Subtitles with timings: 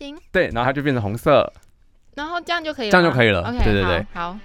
[0.00, 1.52] 叮，对，然后它就变成红色，
[2.14, 3.40] 然后这样就可以了吗，这样就可以了。
[3.42, 4.06] OK，对对对。
[4.14, 4.32] 好。
[4.32, 4.38] 好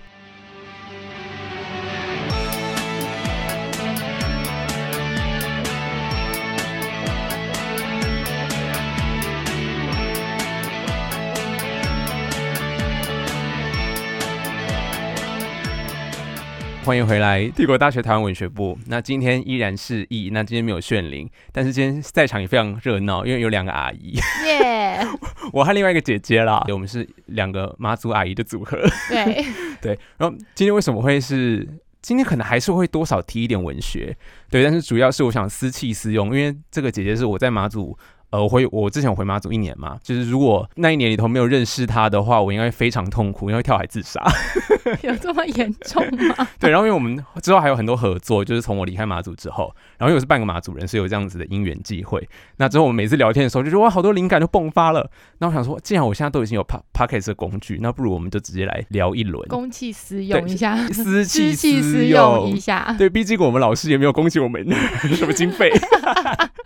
[16.86, 18.77] 欢迎回来帝国大学台湾文学部。
[18.86, 25.00] 那今天依然是易，那今天没有炫灵，但是今天在场也非常热闹，因为有两个阿姨，耶，
[25.52, 28.78] 我和另外一个姐姐啦，我们是两个妈祖阿姨的组合。
[29.09, 29.45] 对，
[29.82, 31.68] 对，然后今天为什么会是？
[32.04, 34.16] 今天可能还是会多少提一点文学，
[34.48, 37.98] 对，但是主要是我想私器私用，因为这个姐姐是我在马祖。
[38.35, 44.21] 呃，我回我之前我回马祖一年嘛，就是如果那一年里头没有认识他的话，我应该会非常痛苦，因为跳海自杀。
[45.03, 46.48] 有这么严重吗？
[46.59, 52.27] 对，然后因为我们之后还有很多合作，就是从我离开马祖之后，然后因为我是半个马祖人，所以有这样子的因缘际会。
[52.58, 55.09] 那之后我们每次聊天的时候，就觉得哇，好多灵感就迸发了。
[55.38, 62.94] 那我想说，既然我现在都已经有 p p o c k e t 的工具，那不如我们就直接来聊一轮，公器私用一下，私器私用用一下。
[62.97, 64.61] 对，毕竟我们老师也没有供给我们
[65.16, 65.72] 什么经费，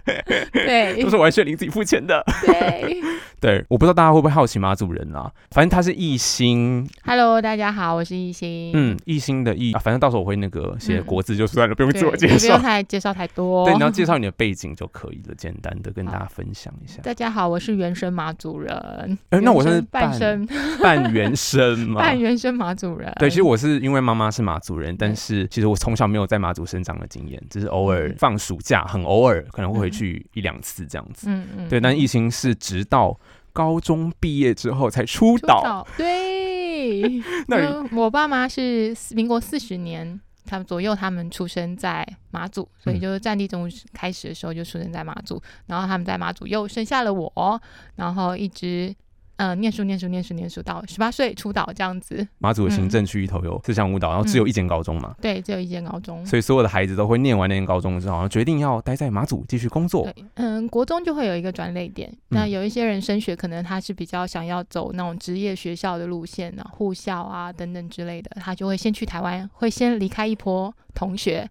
[0.54, 2.24] 对都是完全你自己付钱的。
[2.46, 3.02] 对
[3.40, 5.32] 对，我不知道大家会不会好奇马祖人啊？
[5.52, 8.72] 反正他是艺兴，，Hello，大家好，我是艺兴。
[8.74, 12.62] 嗯，艺兴的艺、啊，反正到时候我会那个写嗯国字就算了，不用对，自我介绍不用。
[12.62, 13.66] 太介绍太多。
[13.66, 17.02] 对，你要 介绍你的背景就可以了，简单的跟大家分享一下。
[17.02, 19.18] 大家好，我是原生马祖人。
[19.30, 20.48] 哎那我原是半生
[20.82, 22.02] 半原生嘛。
[22.02, 23.14] 半原生 马祖人。
[23.20, 31.30] 对，其实我是因为妈妈是马祖人，但是其实我从小没有在马祖生长的经验，只是偶尔嗯放暑假，很偶尔可能会回去一两次这样子。
[31.30, 33.18] 嗯嗯，对，但艺兴是直到
[33.54, 35.88] 高中毕业之后才出出道。
[35.98, 37.22] 对。
[37.48, 40.20] 那我爸妈是民国四十年。
[40.46, 47.62] 他们左右，他们出生在马祖，所以嗯就是战地政务开始的时候就出生在马祖，然后他们在马祖又生下了我，
[47.98, 48.92] 然后一直
[49.40, 52.28] 呃念书念书念书念书到十八岁出岛这样子。
[52.40, 56.26] 马祖的行政区里头有四项舞蹈，然后只有一间高中嘛，对，只有一间高中。
[56.26, 60.04] 所以所有的孩子都会念完那间高中之后，然后决定要待在马祖继续工作。
[60.04, 62.14] 对，嗯，国中就会有一个转类点。
[62.28, 71.50] 那嗯有一些人升学，可能他是比较想要走那种职业学校的路线啊，护校啊等等之类的，他就会先去台湾，会先离开一波同学，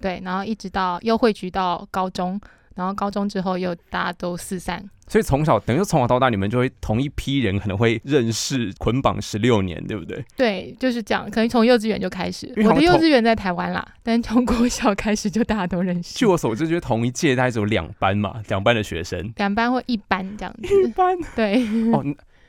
[0.00, 2.38] 对，然后一直到又汇聚到高中，
[2.80, 4.82] 然后高中之后又大家都四散。
[5.06, 10.24] 所以从小等于说从小到大，你们就会同一批人可能会认识捆绑十六年，对不对？
[10.36, 11.28] 对，就是这样。
[11.30, 16.24] 可能从幼稚园就开始，我的幼稚园在台湾啦，但从国小开始就大家都认识据。
[16.24, 19.30] 我所知，就是同一届大概只有两班嘛，两班的学生。
[19.36, 21.62] 两班或一班这样子一，班对。
[21.92, 22.02] 哦，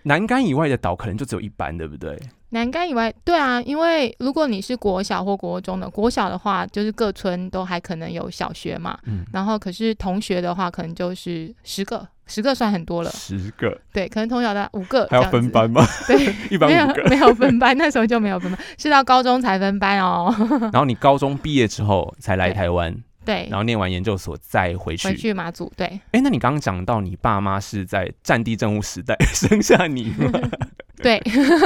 [0.03, 2.17] 南竿以外的岛可能就只有一班，对不对？
[2.51, 15.85] 南竿以外，对啊，因为如果你是国小或国中的，国小的话就是各村都还可能有小学嘛，嗯，然后可是同学的话，可能就是十个，十个算很多了，十个对，可能从小的五个还要分，班吗？
[16.07, 16.69] 对， 一般。
[17.09, 20.33] 没有分班，那时候就没有分班，是到高中才分班哦，
[20.73, 22.93] 然后你高中毕业之后才来台湾，
[23.23, 25.07] 对然，后念完研究所再回去。
[25.07, 30.31] 回去马祖，对，哎，那你刚刚讲到你爸妈是在战地政务时代生下你吗？
[31.01, 31.19] 对，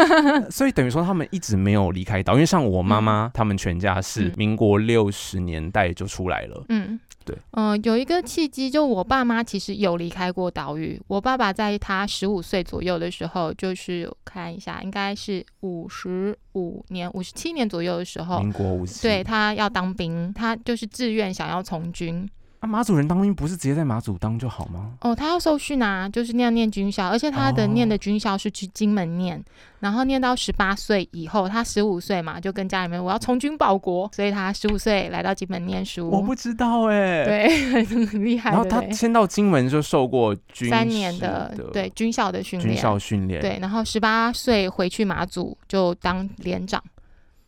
[0.49, 6.63] 所以等于说他们一直没有离开岛，因为像我妈妈他们全家是嗯民国六十年代就出来了。
[6.69, 11.01] 嗯，对，嗯、有一个契机，就我爸妈其实有离开过岛屿。
[11.07, 22.29] 我爸爸在他十五岁左右的时候，就是我看一下，应该是五十五年、五十七年左右的时候，民国五十，对他要当兵，他就是自愿想要从军。
[22.65, 24.93] 啊，马祖人当兵不是直接在马祖当就好吗？
[25.01, 29.41] 哦，他要受训啊，就是那样念军校，而且他的哦念的军校是去金门念，
[29.81, 36.09] 然后念到十八岁以后，他十五岁嘛，就跟家里面我要从军报国，所以他十五岁来到金门念书。
[36.09, 37.23] 我不知道哎、。
[37.23, 38.49] 对， 很厉害。
[38.49, 46.83] 然后他先到金门就受过军三年的的对军校的训练军，校训练，对，然后十八岁回去马祖就当连长，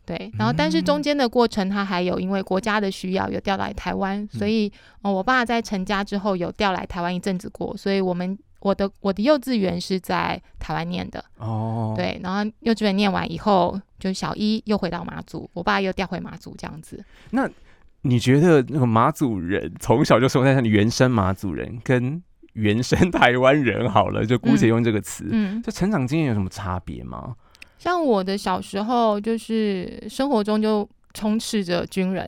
[0.07, 0.85] 对，然后但是嗯。
[0.85, 4.29] 中间的过程他还有因为国家的需要有调来台湾，嗯。
[4.31, 17.03] 所以、呃我爸在成家之后有调来台湾一阵子过，所以我们我的我的幼稚园是在台湾念的，哦，，对，然后幼稚园念完以后，就小一又回到马祖，我爸又调回马祖这样子。
[17.31, 17.49] 那
[18.03, 24.69] 你觉得那个马祖人从小就生活在你原生马祖人跟原生 台湾人好了，就姑且嗯。
[24.69, 27.35] 用这个词，嗯，就成长经验有什么差别吗？
[27.77, 32.27] 像我的小时候，就是生活中就充斥着军人，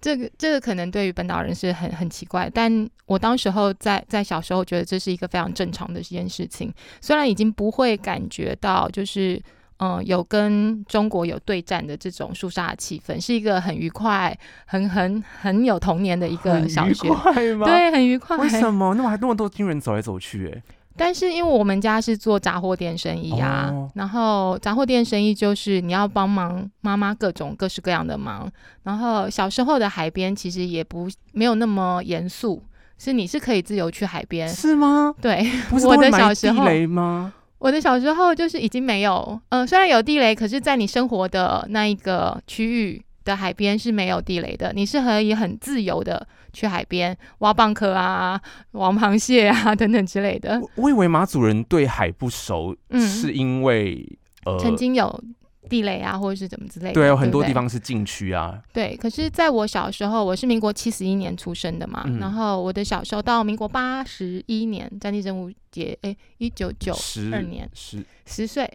[0.00, 9.40] 这个这个可能对于本岛人是很很奇怪，但我当时候在在小时候觉得这是一个非常正常的一件事情，虽然已经不会感觉到就是。
[9.80, 14.36] 嗯，有跟中国有对战的这种肃杀的气氛，是一个很愉快、
[14.66, 18.36] 很很很有童年的一个小学，对，很愉快。
[18.38, 18.92] 为什么？
[18.96, 20.62] 那么还 那么多军人走来走去、哎，
[20.98, 28.50] 但是因为我们家是做杂货店生意啊，哦然后杂货店生意就是你要帮忙妈妈各种各式各样的忙。
[28.82, 32.62] 然后小时候的海边其实也不没有那么严肃，
[32.98, 34.48] 是你是可以自由去海边。
[34.48, 35.14] 是吗？
[35.22, 35.48] 对，
[35.84, 37.32] 我的小时候雷吗？
[37.58, 48.40] 我的小时候就是已经没有，嗯、虽然有地雷，可是在你生活的那一个区域的海边是没有地雷的，你是可以很自由的去海边挖蚌壳啊、
[48.72, 50.60] 王螃蟹啊 等等之类的。
[50.60, 55.22] 我我以为马祖人对海不熟，嗯是因为呃，曾经有
[55.68, 56.94] 地雷啊，或者是怎么之类的。
[56.94, 58.62] 对，有很多地方是禁区啊。
[58.72, 68.70] 对，可是在我小时候，我是民国七十一年出生的嘛，嗯然后我的小时候到民国八十一年，战地政务节，哎，一九九十二年十十岁，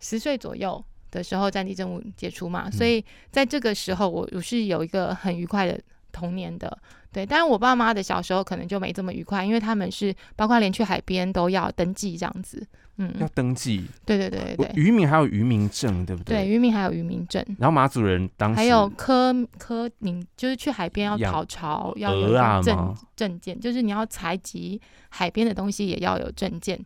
[0.00, 5.78] 十岁左右的时候，战地政务解除嘛，嗯所以在这个时候我，我是有一个很愉快的
[6.14, 6.78] 童年的。
[7.12, 12.66] 对，但是我爸妈的小时候可能就没这么愉快，因为他们是包括连去海边都要登记这样子。
[12.96, 17.44] 嗯，要登记，对对对对对，渔民还有渔民证，对不对，对渔民还有渔民证。
[17.58, 22.32] 然后马祖人当时还有科科，你就是去海边要养讨潮，要有
[22.62, 26.78] 证证件，就是你要采集海边的东西也要有证件。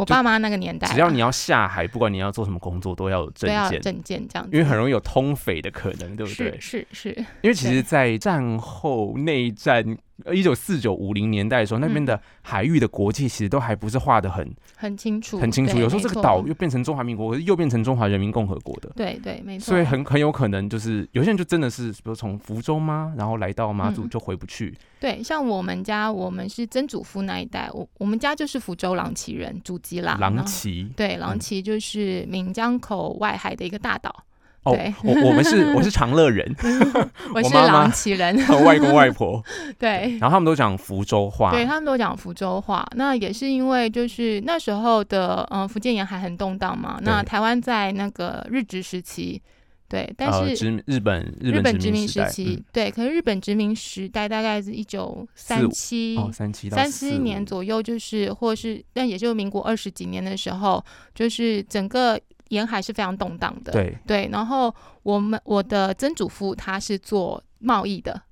[0.00, 6.58] 我爸妈那个年代啊，只要你要下海，不管你要做什么工作，都要有证件，证件这样子，因为很容易有通匪的可能，对不对？
[6.58, 9.84] 是是是，因为其实，在战后内战，
[10.32, 15.78] 一九四九五零年代的时候，那边嗯的海域的国界其实都还不是画的很很清楚，很清楚。
[15.78, 24.76] 有时候这个岛又变成中华民国，又变成中华人民共和国的，对对没错，所以很很有可能就是有些人就真的是，比如从福州吗，然后来到马祖嗯就回不去。
[24.98, 34.14] 对，像我们家，我们是曾祖父那一代，我我们家就是福州郎旗人，祖籍啦，郎然后旗对，郎嗯旗就是闽江口外海的一个大岛，
[34.62, 36.54] 哦对，我我们是 我是长乐人，
[37.34, 39.42] 我是郎旗人，和外公外婆，
[39.78, 49.40] 对，然后他们都讲福州话，对他们都讲福州话，那也是因为就是那时候的嗯、呃福建沿海很动荡嘛，那台湾在那个日治时期，
[49.88, 52.64] 对，但呃，是殖日本日日本殖殖民时期，嗯。
[52.70, 60.84] 对，可是日本殖民时代大概是一九三七哦，三七三四七年左右，就是或是但也就民国二十几年的时候，
[61.14, 62.20] 就是整个
[62.50, 68.22] 沿海是非常动荡的，对，对，然后我们我的曾祖父他是做贸易的，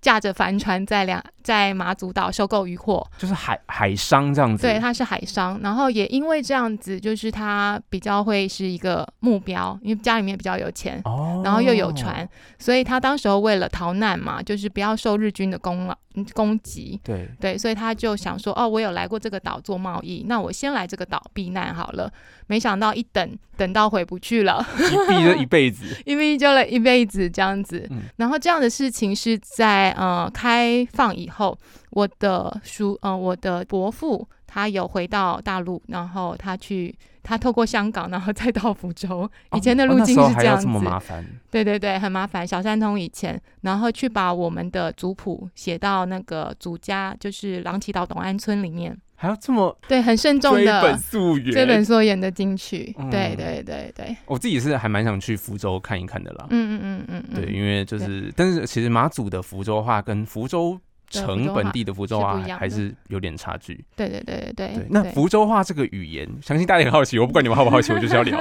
[0.00, 15.94] 驾着帆船在两在马祖岛收购渔获，就是海海商这样子，对，他是海商，然后也因为这样子，就是他比较会是一个目标，因为家里面比较有钱，哦，然后又有船，所以他当时候为了逃难嘛，就是不要受日军的攻
[16.32, 22.10] 攻击，对，对，所以他就想说，哦，我有来过这个岛做贸易，那我先来这个岛避难好了。
[22.46, 27.86] 没想到一等等到回不去了，一逼了一辈子， 因为就了一辈子这样子。
[27.90, 31.56] 嗯然后这样的事情是在呃开放以后，
[31.90, 39.28] 我的叔呃我的伯父他有回到大陆，然后他去他透过香港，然后再到福州。
[39.54, 42.46] 以前的哦路径是这样子，还要这么麻烦，对对对，很麻烦。
[42.46, 51.52] 小三通以前，然后去把我们的族谱写到那个祖家，就是郎崎岛董安村里面，还要这么对，很慎重追本的溯源。
[51.52, 52.94] 追本溯源的进去。
[52.98, 56.46] 嗯对对对对，我自己是还蛮想去福州看一看的啦。
[56.50, 60.78] 嗯嗯嗯嗯嗯，对，因为就是，但是其实马祖的福州话跟福州
[61.08, 63.84] 城本地的福州话还是有点差距。
[63.94, 68.38] 对对对对对对，那福州话这个语言，相信大家也很好奇，我不管你们好不好奇，我就是要聊。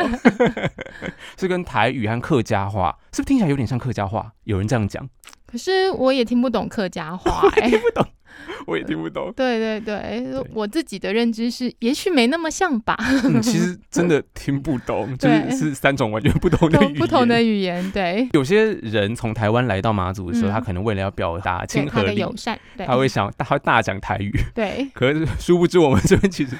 [1.38, 4.32] 是跟台语和客家话，是不是听起来有点像客家话？
[4.46, 5.08] 有人这样讲，
[5.46, 8.06] 可是我也听不懂客家话、 听不懂，
[8.68, 9.32] 我也听不懂。
[9.38, 16.94] 对对对，我自己的认知是，也许没那么像吧，嗯，其实真的听不懂， 就是是三种完全不同的语言。
[16.94, 20.52] 不不同的语言，对，有些人从台湾来到马祖的时候，嗯。
[20.52, 26.58] 他可能为了要表达亲和的友善，对，他会想他会大讲台语，对，可是殊不知我们这边其实。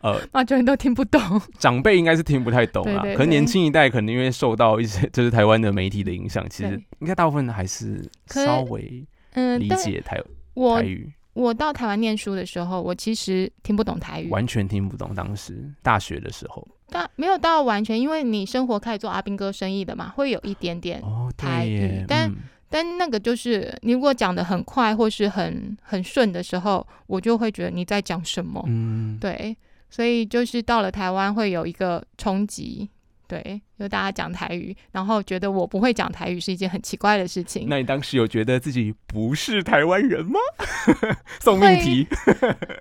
[0.00, 1.20] 呃，马主人都听不懂，
[1.58, 10.20] 长辈应该是听不太懂啦，对对可能年对轻一代可能因为受到一些就是台湾的媒体的影响，其实对应该大部分还是可稍微嗯，理解台
[10.54, 15.14] 我台语，我到台湾念书的时候，我其实听不懂台语，完全听不懂。
[15.14, 21.00] 当时大学的时候，但没有到完全，因为你生活开始做阿兵哥生意的嘛，会有一点点。
[21.00, 22.36] 哦，台语但嗯
[22.70, 28.62] 但那个就是你如果讲的很快或是很很顺的时候，我就会觉得你在讲什么。
[28.66, 29.56] 嗯，对，
[29.90, 32.88] 所以就是到了台湾会有一个冲击。
[33.26, 37.66] 对，就大家讲台语，然后觉得我不会讲台语是一件很奇怪的事情。
[37.68, 40.40] 那你当时有觉得自己不是台湾人吗？
[41.38, 42.06] 送命题，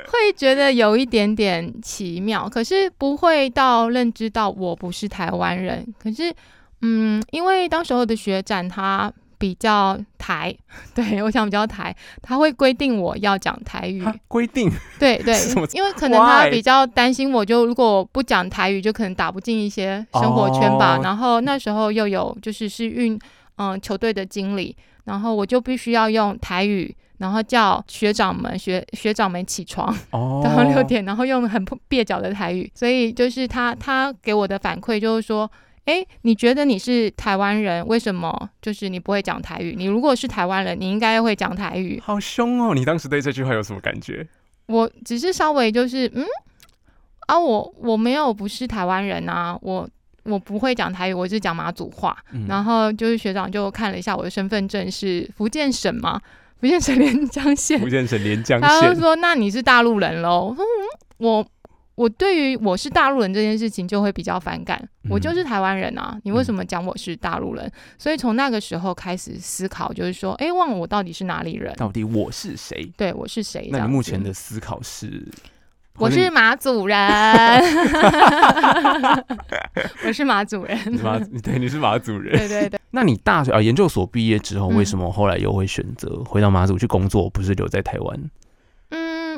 [0.07, 5.85] 会觉得有一点点奇妙，可是不会到认知到我不是台湾人。
[5.99, 6.33] 可是，
[6.81, 10.55] 嗯，因为当时候的学长他比较台，
[10.95, 15.35] 对我想比较台，他会规定我要讲台语，规定，对对，
[15.73, 20.99] 因为可能他比较担心我，就如果不讲台语，就可能打不进一些生活圈吧。
[21.03, 23.19] 然后那时候又有就是是运
[23.57, 24.75] 嗯球队的经理，
[25.05, 35.49] 然后我就必须要用台语，然后叫学长们学学长们起床，早上六点，然后用很蹩脚的台语，所以就是他他给我的反馈就是说。
[35.87, 39.73] 哎，你觉得你是台湾人，为什么就是你不会讲台语？
[39.77, 41.97] 你如果是台湾人，你应该会讲台语。
[42.03, 42.75] 好凶哦！
[42.75, 44.27] 你当时对这句话有什么感觉？
[44.65, 46.25] 我只是稍微就是嗯
[47.27, 49.89] 啊，我我没有不是台湾人啊，我
[50.23, 52.17] 我不会讲台语，我是讲马祖话。
[52.49, 56.19] 然后就是学长就看了一下我的身份证是福建省嘛，
[56.59, 57.79] 福建省 连江县。
[57.79, 58.67] 福建省连江县。
[58.67, 60.65] 他就说：“那你是大陆人喽？”我说
[61.19, 61.47] ：“我。”
[61.97, 67.71] 我对于我是大陆人这件事情就会比较反感，我就是台湾人啊，你为什么讲我是大陆人？
[67.97, 71.73] 所以从那个时候开始思考，就是说，哎，忘了我到底是哪里人？
[71.75, 72.87] 到底我是谁？
[72.95, 73.69] 对，我是谁？
[73.71, 75.27] 那你目前的思考是？
[75.97, 76.95] 我是马祖人，
[80.05, 80.77] 我是马祖人。
[81.01, 82.37] 马 对，你是马祖人。
[82.37, 82.79] 对对对。
[82.91, 88.29] 那你大学啊研究所毕业之后，为什么后来又会选择回到马祖去工作，不是留在台湾？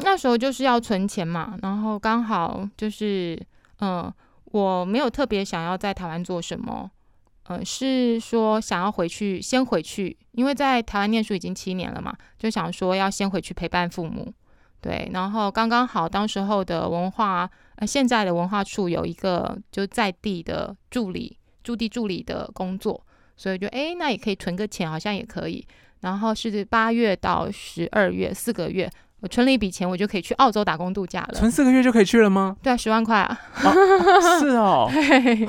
[0.01, 3.39] 那时候就是要存钱嘛，然后刚好就是，
[3.79, 4.11] 嗯，
[4.45, 6.89] 我没有特别想要在台湾做什么，
[7.43, 14.33] 呃，是说想要回去，先回去，因为在台湾念书已经七年了嘛，就想说要先回去陪伴父母，
[14.81, 23.05] 对，然后刚刚好，当时候的文化，呃，现在的文化处有一个就在地的助理，驻地助理的工作，
[23.37, 25.65] 所以就哎，那也可以存个钱，好像也可以，
[26.01, 28.89] 然后是八月到十二月四个月。
[29.21, 31.33] 我存了一笔钱，我就可以去澳洲打工度假了。
[31.33, 32.55] 存四个月就可以去了吗？
[32.61, 33.37] 对啊，十万块啊。
[34.39, 34.89] 是哦。
[34.93, 35.47] 对。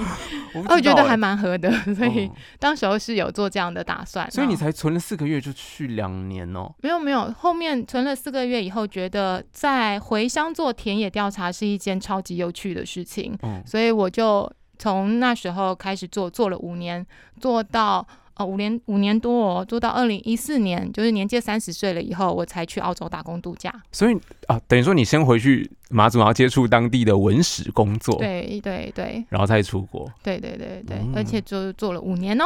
[0.68, 4.28] 我觉得还蛮合的，所以当时候是有做这样的打算。
[4.30, 6.72] 所以你才存了四个月就去两年哦？
[6.82, 13.38] 没有没有，后面存了四个月以后，觉得在回乡做田野调查是一件超级有趣的事情。
[13.42, 13.62] 嗯。
[13.64, 17.06] 所以我就从那时候开始做，做了五年，
[17.38, 18.04] 做到。
[18.40, 23.70] 哦，五年五年多哦，做到二零一四年，就是年届三十岁了以后，我才去澳洲打工度假。
[23.92, 30.10] 所以啊，等于说你先回去马祖，然后接触当地的文史工作，对对对，然后再出国。
[30.22, 32.44] 对对对对，而且就做了五年哦，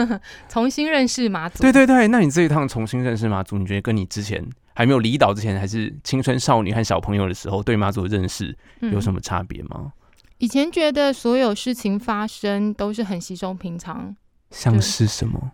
[0.50, 1.62] 重新认识马祖。
[1.62, 8.54] 对对对，那你这一趟重新认识马祖，你觉得跟你之前还没有离岛之前，还是青春少女和小朋友的时候，对马祖的认识
[8.92, 9.92] 有什么差别吗？
[10.38, 14.16] 以前觉得所有事情发生都是很稀松平常。
[14.50, 15.50] 像是什么？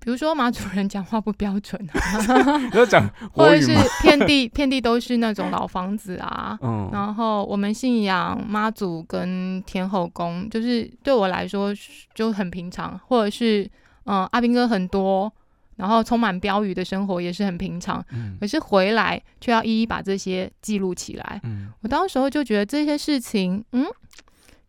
[0.00, 1.88] 比如说马主人讲话不标准，
[2.74, 3.04] 要讲
[3.34, 6.56] 或者是遍地 遍地都是那种老房子啊。
[6.62, 11.74] 嗯，然后我们信仰妈祖跟天后宫，就是对我来说
[12.14, 12.96] 就很平常。
[13.08, 13.68] 或者是
[14.04, 15.32] 嗯，阿兵哥很多，
[15.74, 18.04] 然后充满标语的生活也是很平常。
[18.12, 21.40] 嗯，可是回来却要一一把这些记录起来。
[21.42, 23.84] 嗯，我当时候就觉得这些事情，嗯，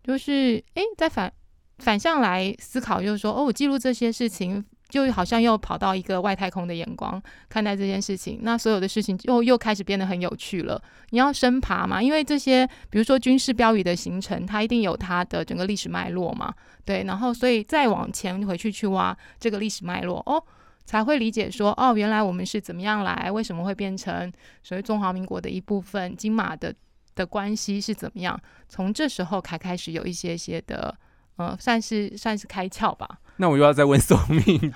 [0.04, 1.32] 就是哎，在反。
[1.81, 10.81] 反向来思考，就是说，哦，我记录这些事情，就好像又跑到一个外太空的眼光看待这件事情，那所有的事情又又开始变得很有趣了。
[11.09, 16.53] 你要深爬嘛，因为这些，比如说军事标语的形成，它一定有它的整个历史脉络嘛，
[16.85, 17.03] 对。
[17.03, 20.41] 然后，所以再往前回去去挖这个历史脉络，哦，
[20.85, 26.73] 才会理解说，哦，原来我们是怎么样来，为什么会变成所谓中华民国的一部分，金马的
[27.15, 28.39] 的关系是怎么样？
[28.69, 30.95] 从这时候才开始有一些些的。
[31.38, 33.07] 嗯，算是算是开窍吧。
[33.38, 34.71] 那我又要再问送命题，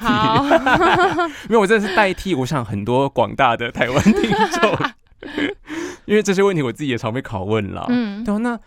[1.49, 4.31] 因为我真的是代替，我想很多广大的台湾听
[4.61, 4.77] 众，
[6.05, 7.85] 因为这些问题我自己也常被拷问了。
[7.89, 8.59] 嗯，对，那。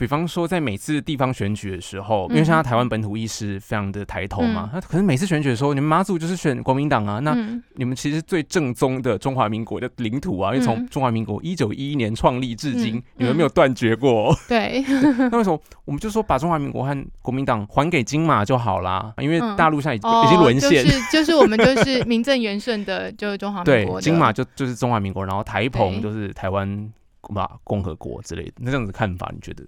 [0.00, 7.36] 比方说，在每次地方选举的时候，因为现在台湾本土意识非常的抬头嘛，那可是每次选举的时候，你们马祖就是选国民党啊，那
[7.74, 14.34] 你们其实最正宗的中华民国的领土啊，因为从中华民国一九一一年创立至今，你们没有断绝过。
[14.48, 14.82] 对，
[15.30, 19.12] 那为什么我们就说把中华民国和国民党还给金马就好啦？
[19.18, 24.00] 因为大陆现在已经已经沦陷，就是就是我们就是 名正言顺的，就是中华民国。
[24.00, 26.90] 对，金马就就是中华民国，然后台澎就是台湾
[27.28, 29.62] 嘛共和国之类的，那这样子看法，你觉得？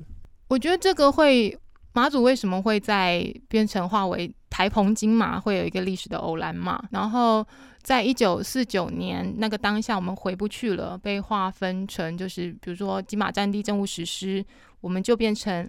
[0.53, 1.59] 我觉得这个会
[1.95, 6.79] 马祖为什么会在变成化为台澎金马，会有一个历史的偶然嘛？
[6.91, 7.43] 然后
[7.81, 14.45] 在一九四九年那个当下，我们回不去了，被划分成就是比如说金马战地政务实施，
[14.83, 15.67] 我们就变成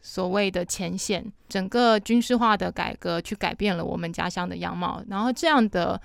[0.00, 5.02] 所谓的前线，整个军事化的改革去改变了我们家乡的样貌。
[5.08, 6.00] 然后这样的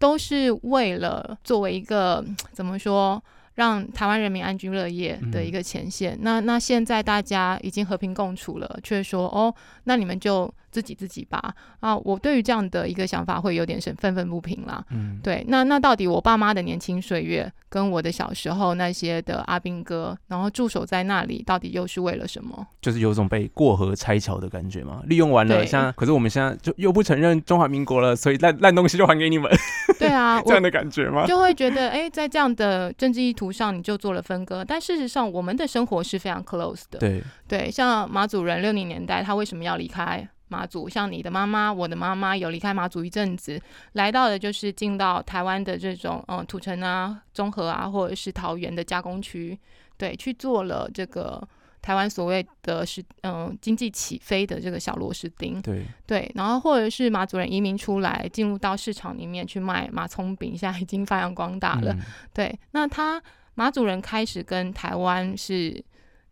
[0.00, 3.22] 都是为了作为一个怎么说？
[3.58, 6.16] 让台湾人民安居乐业的一个前线。
[6.22, 9.52] 那那现在大家已经和平共处了，却说哦，
[9.84, 10.48] 那你们就。
[10.78, 11.52] 自己自己吧。
[11.80, 14.84] 啊，我对于这样的一个想法会有点是愤愤不平啦。
[14.90, 22.64] 嗯，对，那那到底我爸妈的年轻岁月跟我的小时候那些的阿兵哥，然后驻守在那里，到底又是为了什么？
[22.80, 25.02] 就是有种被过河拆桥的感觉嘛。
[25.06, 29.50] 利用完了，像可是我们现在就又不承认中华民国了，所以烂烂东西就还给你们，
[29.98, 31.26] 对啊， 这样的感觉吗？
[31.26, 34.64] 就会觉得，哎，在这样的政治意图上，你就做了分割。
[34.64, 36.98] 但事实上，我们的生活是非常 close 的。
[36.98, 40.88] 对，对，像马祖人六零年代，他为什么要离开马祖？
[40.88, 43.60] 像你的妈妈、我的妈妈有离开马祖一阵子，
[43.92, 49.58] 来到的就是进到台湾的这种嗯土城啊、中和啊，或者是桃园的加工区，
[49.96, 51.46] 对，去做了这个
[51.80, 55.60] 台湾所谓的是嗯经济起飞的这个小螺丝钉。
[55.62, 61.92] 对，对，然后或者是马祖人移民出来，进入到市场里面去卖马葱饼，现在已经发扬光大了。
[61.92, 62.00] 嗯
[62.34, 63.22] 对，那他
[63.54, 65.82] 马祖人开始跟台湾是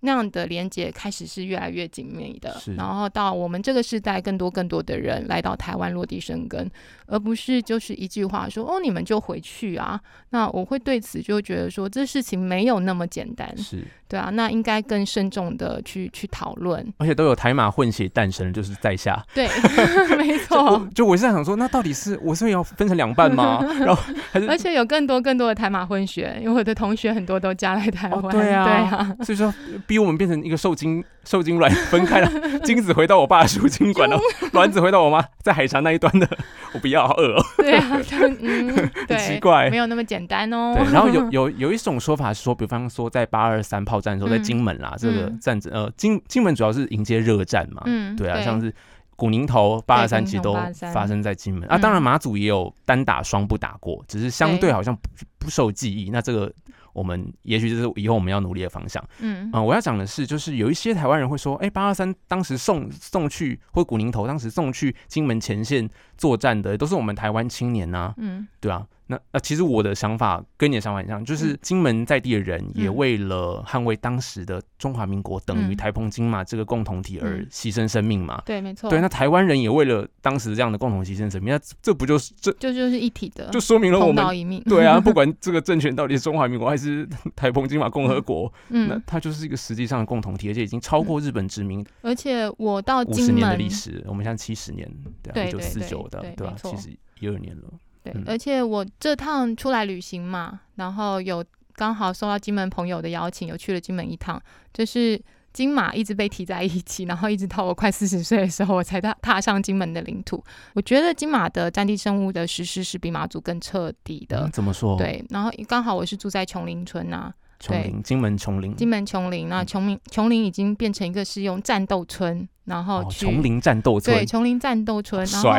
[0.01, 2.75] 那样的连接，开始是越来越紧密的是。
[2.75, 6.71] 然后到我们这个时代，更多更多的人来到台湾落地生根，
[7.07, 10.01] 而不是就是一句话说哦，你们就回去啊。
[10.31, 16.87] 那我会对此就觉得说，这事情没有那么简单，是，对啊，那应该更慎重的去去讨论。
[16.99, 19.25] 而且都有台马混血诞生，就是在下。
[19.35, 19.49] 对，
[20.19, 20.87] 没错。
[20.95, 23.65] 就我是在想说，那到底是我是要分成两半吗？
[23.79, 29.53] 然后 还是而且有更多更多的台马混血，因为我的同学很多都嫁来台湾，哦对啊对啊，所以说
[29.87, 34.19] 逼我们变成一个受精受精卵分开了，精子回到我爸的输精管了，
[34.53, 36.29] 卵子回到我妈 在海峡那一端的，
[36.75, 39.71] 我不要，好饿哦，对啊，就嗯，很对，奇怪。
[39.71, 39.77] 没。
[39.77, 40.75] 有那么简单哦。
[40.77, 48.73] 对，然后有有有一种说法是说，比方说在八二三炮战的时候，在嗯金门啦，这个嗯战争，呃，金金门主要是迎接热战嘛，嗯，对啊，像是
[49.17, 51.69] 古宁头八二三其实都古宁头823发生在金门。
[51.69, 54.73] 啊，嗯当然马祖也有单打双不打过，只是相对对。
[54.73, 55.03] 好像不
[55.39, 56.11] 不受记忆。
[56.11, 56.53] 那这个
[56.97, 59.05] 我们也许这是以后我们要努力的方向。
[59.21, 68.87] 嗯呃，我要讲的是，就是有一些台湾人会说，哎、八二三当时送送去或古宁头当时送去金门前线作战的，都是我们台湾青年呐、嗯对啊。
[69.09, 71.59] 那那其实我的想法跟你的想法很像，就是嗯。
[71.63, 72.97] 金门在地的人也嗯。
[72.97, 75.77] 为了捍卫当时的中华民国等于嗯。
[75.77, 77.47] 台澎金马这个共同体而嗯。
[77.51, 78.43] 牺牲生命嘛。
[78.45, 84.61] 对，没错，对，那台湾人也为了当时这样的共同牺牲生命，那这不就是这就就是一体的，就说明了我们一命。
[84.65, 88.89] 对啊， 不管这个政权到底是中华民国还是 台澎金马共和国，嗯。
[88.89, 94.91] 那嗯，它就是一个实际上的共同体，而且已经超过日本殖民而且我到五十金门年的历，史，我们现在七十年，
[95.23, 96.59] 对啊，一九四九的对，对吧没？
[96.59, 96.71] 错。
[96.75, 97.63] 其实一二年了，
[98.07, 104.41] 对嗯，而且我这趟出来旅行嘛，然后有刚好受到金门朋友的邀请，有去了金门一趟，
[104.73, 105.21] 就是。
[105.57, 110.45] 金马一直被提在一起，然后一直到我快四十岁的时候，我才踏踏上金门的领土。
[110.75, 124.17] 我觉得金马的战地生物的实施是比马祖更彻底的嗯，怎么说？，对，然后刚好我是住在琼林村呐、对琼林，金门琼林，金门琼林，那嗯琼林琼林已经变成一个是用战斗村，然后哦，去、琼林战斗村。
[124.17, 125.51] 对，丛林战斗村，然后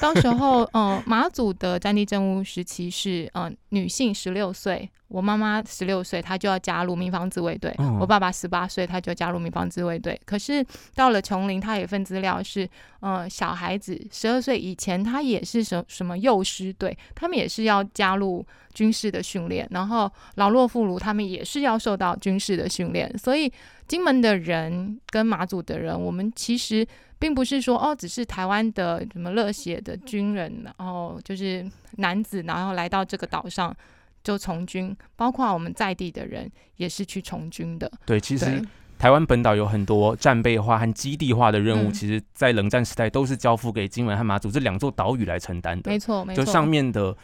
[0.00, 7.98] 到时候， 嗯，马祖的战地政务时期是，嗯，女性十六岁，我妈妈十六岁，她就要加入民防自卫队；嗯。
[7.98, 10.20] 我爸爸十八岁，他就加入民防自卫队。
[10.24, 12.68] 可是到了琼林，他有一份资料是，
[13.00, 18.44] 嗯，小孩子十二岁以前，他也是什什么幼师队，他们也是要加入
[18.74, 23.52] 军事的训练，然后老弱妇孺他们也是要受到军事的训练，所以
[23.88, 26.86] 金门的人跟马祖的人，我们其实。
[27.20, 33.76] 并不是说哦，只是台湾的什么热血的军人，然后就是男子，然后来到这个岛上
[34.22, 37.90] 就从军，包括我们在地的人也是去从军的。
[38.06, 38.64] 对，其实，
[39.00, 45.98] 台湾本岛有很多战备化和基地化的任务，嗯其实在冷战时代都是交付给金门和马祖这两座岛屿来承担的没。
[45.98, 46.44] 错，没错。
[46.44, 47.16] 就上面的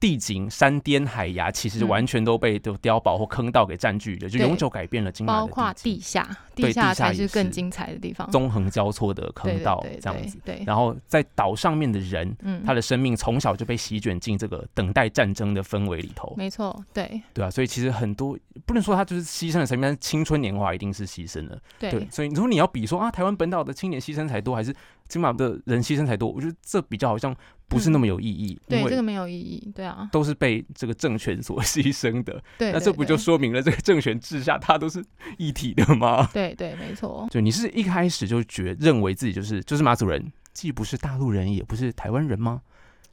[0.00, 1.88] 地景、山巅、海崖，其实嗯。
[1.90, 8.30] 完全都被就碉堡或坑道给占据了，就永久改变了金马的包括地下，对地下也才是更精彩的地方。
[8.30, 10.38] 纵横交错的坑道这样子。
[10.44, 10.64] 对，对。
[10.64, 17.20] 然后在岛上面的人，嗯，他的生命从小就被席卷进这个等待战争的氛围里头，没错，对。
[17.34, 18.38] 对啊，所以其实很多
[18.70, 21.58] 不能说他就是牺牲了生命，但是青春年华一定是牺牲了。
[21.76, 24.72] 对，对所以如果你要比说啊，台湾本岛的青年牺牲才多，还是
[25.08, 27.34] 金马的人牺牲才多，我觉得这比较好像
[27.66, 29.72] 不是那么有意义，因对，这个没有意义。
[29.74, 32.40] 对啊，都是被这个政权所牺牲的。
[32.56, 35.04] 对，那这不就说明了这个政权治下，它都是
[35.36, 36.28] 一体的吗？
[36.32, 37.26] 对对，没错。
[37.28, 42.62] 就你是一开始就觉认为自己就是就是马祖人，既不是大陆人，也不是台湾人吗？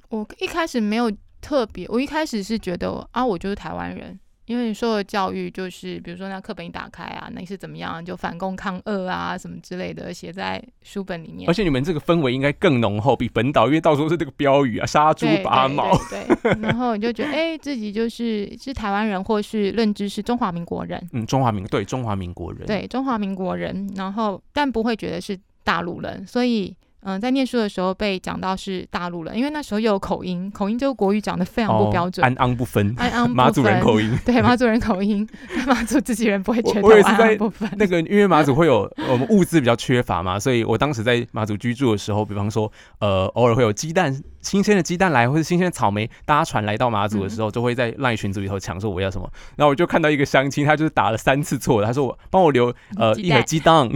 [0.09, 11.53] 我一开始没有特别，我一开始是觉得啊，我就是台湾人，因为你受的教育就是，比如说那课本一打开啊，那你是怎么样就反共抗俄啊什么之类的，写在书本里面而。
[11.53, 15.91] 且你们这个氛围应该更浓厚，比本岛，因为到时候是这个标语啊，杀猪拔毛。
[16.09, 34.17] 对，然后你就觉得，哎、自己就是是台湾人，或是认知是中华民国人，嗯，中华民对中华民国人，对中华民国人，然后但不会觉得是大陆人，所以嗯、在念书的时候被讲到是大陆人，因为那时候又有口音，口音就国语讲的非常不标准，安安不分，安安不马祖人口音。
[34.25, 35.27] 对马祖人口音，
[35.65, 37.69] 马祖自己人不会我觉得安我也是在安不分。
[37.77, 53.89] 那个，因为马祖会有我们物资比较缺乏嘛，所以我当时在马祖居住的时候，比方说，呃，偶尔会有鸡蛋，新鲜的鸡蛋来，或者新鲜的草莓搭船来到马祖的时候，就会在赖群组里头抢说我要什么，然后我就看到一个相亲，他就是打了三次错的，他说我帮我留呃一盒蛋鸡蛋，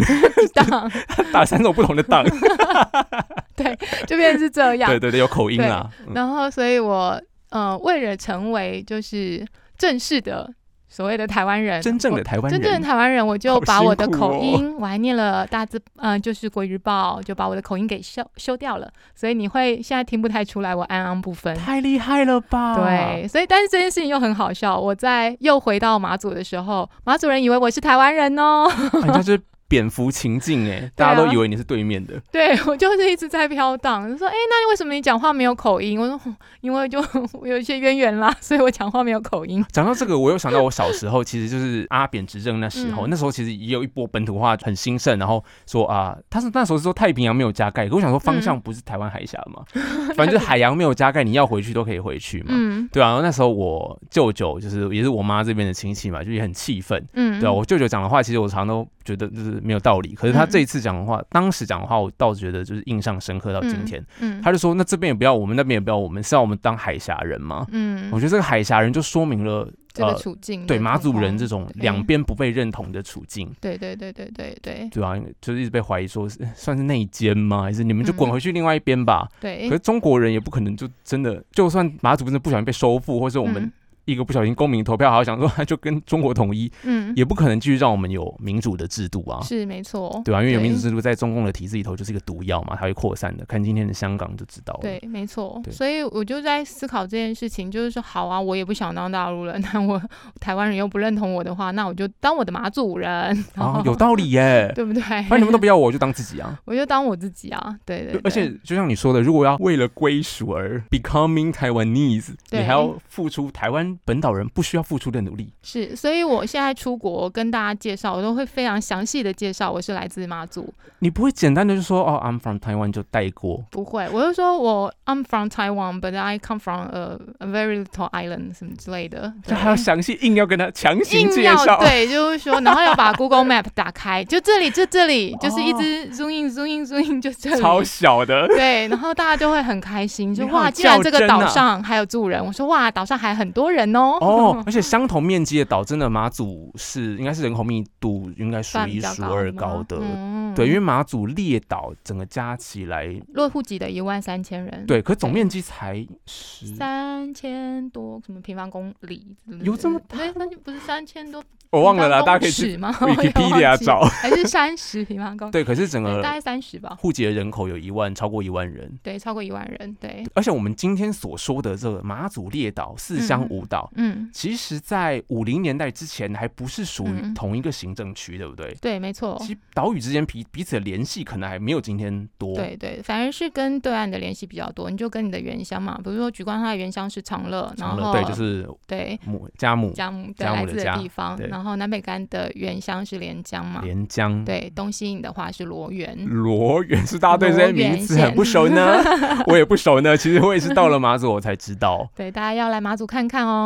[0.54, 0.92] 当
[1.34, 2.24] 打三种不同的蛋，
[4.08, 5.00] 就变成是这样对。
[5.00, 9.46] 对对，有口音啦，嗯然后，所以我呃，为了成为就是
[9.78, 10.50] 正式的
[10.88, 21.56] 所谓的台湾人，真正的台湾人真正的，台湾人，我就把我的口音，我还念了大字，嗯、就是国语日报，就把我的口音给修修掉了，所以你会现在听不太出来我安安不分。
[21.56, 22.76] 太厉害了吧？
[22.76, 24.78] 对，所以但是这件事情又很好笑。
[24.78, 36.20] 我在又回到马祖的时候，马祖人以为我是台湾人哦， 啊，你就是蝙蝠情境哎，大家都以为你是对面的，对我就是一直在飘荡，就说：“哎、那你为什么你讲话没有口音？”我说
[36.60, 39.66] ：“因为就我 有一些渊源啦， 所以我讲话没有口音。
[39.72, 49.64] 讲到这个，我又想到我小时候，其实就是阿扁执政那时候，嗯那时候其实也有一波本土化很兴盛，然后说啊，他是那时候是说太平洋没有加盖，可我想说方向不是台湾海峡嘛，
[50.18, 52.48] 反正就是海洋没有加盖，你要回去都可以回去”嘛。
[52.50, 57.02] 嗯对啊，然后那时候我舅舅就是也是我妈这边的亲戚嘛，就也很气愤。
[57.14, 60.50] 嗯，对啊，我舅舅讲的话，其实我常常都觉得就是没有道理，可是他嗯。
[60.50, 64.04] 这一次讲的话，当时讲的话，我倒是觉得就是印象深刻到今天。
[64.20, 67.66] 嗯他就说，那这边也不要我们，那边也不要我们，是要我们当海峡人吗？
[67.72, 68.10] 嗯。
[68.12, 71.82] 我觉得这个海峡人就说明了，这个呃，处境的对马祖人这种对。
[71.82, 74.90] 两边不被认同的处境，对对对对对对。
[74.92, 77.64] 对啊，就是一直被怀疑说是算是内奸吗？
[77.64, 78.32] 还是你们就滚嗯。
[78.32, 79.28] 回去另外一边吧？
[79.40, 83.72] 对，可是中国人也不可能就真的，就算马祖真的不小心被收复，或是我们嗯
[84.06, 89.42] 一个不小心公民投票，好想说他 就跟中国统一，嗯也不可能继续让我们有民主的制度啊。
[89.42, 93.46] 是没错，对啊，因为有民主制度在中共的体制里头就是一个毒药嘛，它会扩散的。
[93.46, 94.80] 看今天的香港就知道了。
[94.82, 95.62] 对，没错。
[95.72, 100.02] 所以我就在思考这件事情，就是说，好啊，我也不想当大陆人， 那我
[100.40, 103.10] 台湾人又不认同我的话，那我就当我的马祖人，
[103.56, 104.72] 然啊，有道理耶。
[104.76, 105.02] 对不对？
[105.02, 106.60] 反正你们都不要我，我就当自己啊。
[106.66, 115.54] 我就当我自己啊，对对对，而且就像你说的，如果要为了归属而 becoming Taiwanese，你还要付出台湾本岛人不需要付出的努力。
[115.62, 123.64] 是，所以我现在出国跟大家介绍，我都会非常详细的介绍我是来自妈祖，你不会简单的就说哦，I'm from Taiwan 就带过。
[123.72, 136.12] 不会，我就说我 I'm from Taiwan，but I come from a, a very little island 什么之类的，这还要详细硬要跟他强行硬要介绍，对，就是说，然后要把 Google Map 打开，就这里，就这里，就是一哦直
[136.12, 137.62] zoom in zoom in zoom in，就这里。
[137.62, 138.48] 超小的。
[138.48, 144.18] 对，然后大家就会很开心，就哇，既然这个岛上还有住人，我说哇，岛上还很多人哦。
[144.22, 149.98] 哦， 而且相同面积的岛，真的马祖是应该是人口密度应该数一数二高的。
[150.02, 164.02] 嗯对，因为马祖列岛整个加起来，落户籍的一万三千人，对，可总面积才十，三千多什么平方公里有这么对，那就不是三千多，我忘了啦，大家可以去 Wikipedia 找。
[164.02, 165.52] 还是三十平方公里？
[165.54, 168.92] 对，可是整个，大概三十吧，户籍的人口有一万，超过一万人。
[169.02, 178.76] 对，超过一万人，对，而且我们今天所说的这个马祖列岛、四乡五岛，嗯，其实在五零年代之前还不是属于嗯同一个行政区，对不对？
[178.82, 182.54] 对，没错，其实岛屿之间彼彼此的联系可能还没有今天多。
[182.56, 194.44] 对对，反而是跟对岸的联系比较多，你就跟你的原乡嘛，比如说举光它的原乡是长乐，长乐对，就是对母家母家母对嘉来自的母的家地方，然后南北干的原乡是连江嘛，连江。
[194.44, 199.02] 对，东西引的话是罗源，罗源是大家对这些名字很不熟呢，
[199.48, 200.18] 我也不熟呢。
[200.18, 202.10] 其实我也是到了马祖我才知道。
[202.16, 203.61] 对，大家要来马祖看看哦。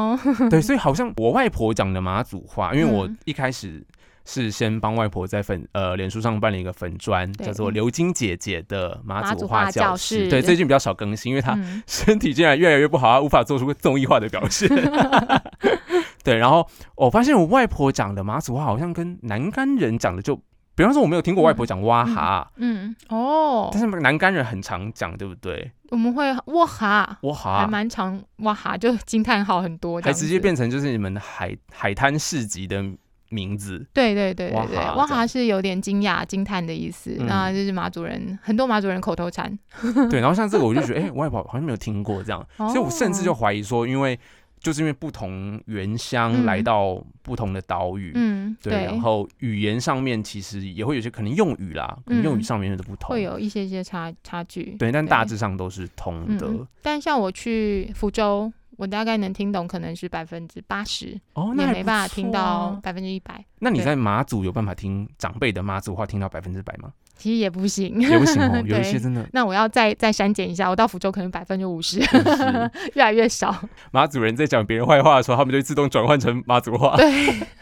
[0.50, 3.18] 对，所以好像我外婆讲的马祖话，因为我嗯。
[3.26, 3.84] 一开始
[4.26, 10.28] 是先帮外婆在粉呃脸书上办了一个粉砖，叫做刘晶姐姐的马祖话话教教室。
[10.30, 11.84] 对，最近比较少更新，因为她嗯。
[11.86, 14.68] 身体竟然越来越不好，她无法做出综艺化的表现。
[16.24, 20.40] 对，然后我发现我外婆讲的马祖话好像跟南干人讲的就，
[20.76, 22.96] 比方说我没有听过外婆讲哇哈，嗯。
[23.10, 23.70] 哦。
[23.72, 25.72] 但，是南干人很常讲，对不对？
[25.90, 27.68] 我们会哇哈，哇还哈。
[27.68, 32.84] 蛮常哇哈，就惊叹号很多还直接变成就是你们海海滩市集的
[33.30, 37.26] 名字，对对对对对，哇哈是有点惊讶、惊叹的意思，嗯。
[37.28, 39.58] 那就是马祖人很多马祖人口头禅，
[40.10, 44.20] 对，然后像这个我就觉得，哎、我外婆好像没有听过这样，哦所以我甚至就怀疑说，因为
[44.66, 56.48] 就是因为不同原乡嗯来到不同的岛屿，嗯，对，然后语言上面其实也会有些可能用语啦，可能用语嗯上面的不同，会有一些些差差距，对，但大致上都是通的。
[56.48, 63.46] 嗯，但像我去福州，我大概能听懂，可能是百分之八十，哦，那也没办法听到啊百分之一百。
[63.60, 66.92] 那你在马祖有办法听长辈的马祖话听到百分之百吗？
[67.18, 68.84] 其实也不行，也不行哦， 有一对。
[68.84, 69.26] 些真的。
[69.32, 72.00] 那我要再再删减一下，我到福州可能百分之五十，
[72.94, 73.56] 越来越少。
[73.92, 76.96] 马祖人在讲别人坏话的时候，他们就会自动转换成马祖话。
[76.98, 77.12] 对，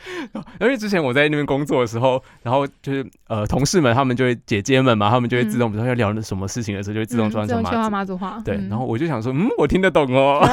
[0.60, 7.90] 因为之前我在那边工作的时候，然后就是呃同事们他们就会姐姐们嘛，他们就会自动，比如说要聊什么事情的时候，就会自动转换成马祖。
[7.90, 8.42] 马祖话。
[8.44, 8.70] 对，嗯。
[8.70, 10.46] 然后我就想说，嗯，我听得懂哦，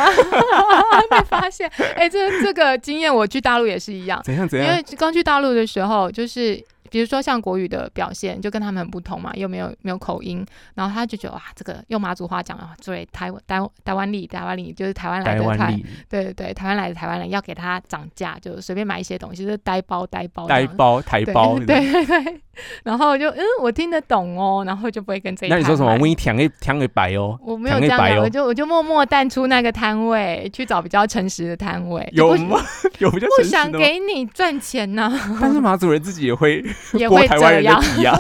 [1.11, 4.69] 被发现，哎、这这个经验我去大陆也是一样，怎样怎样？
[4.69, 20.46] 因为，刚去大陆的时候，就是比如说像国语的表现，就跟他们很不同嘛，又没有没有口音，然后他就觉得哇，这个用马祖话讲啊，对台湾台湾台湾里台湾里就是台湾来的台，台对对对，台湾来的台湾人要给他涨价，就随便买一些东西，就是呆包呆包。
[20.46, 21.59] 呆包台包。
[21.61, 22.40] 对对对，
[22.85, 25.96] 然后我就嗯，我听得懂哦，然后就不会跟这一那你说什么？
[26.01, 32.09] 我一舔一舔一白哦，我没有这样我就我就默默淡出那个摊位，去找比较诚实的摊位。
[32.12, 32.61] 有吗？
[32.99, 33.62] 有比较不诚实的吗？
[33.64, 37.81] 想给你赚钱呐、 但是马主任自己也会 也会剥台湾这样。
[37.81, 38.16] 人的皮啊。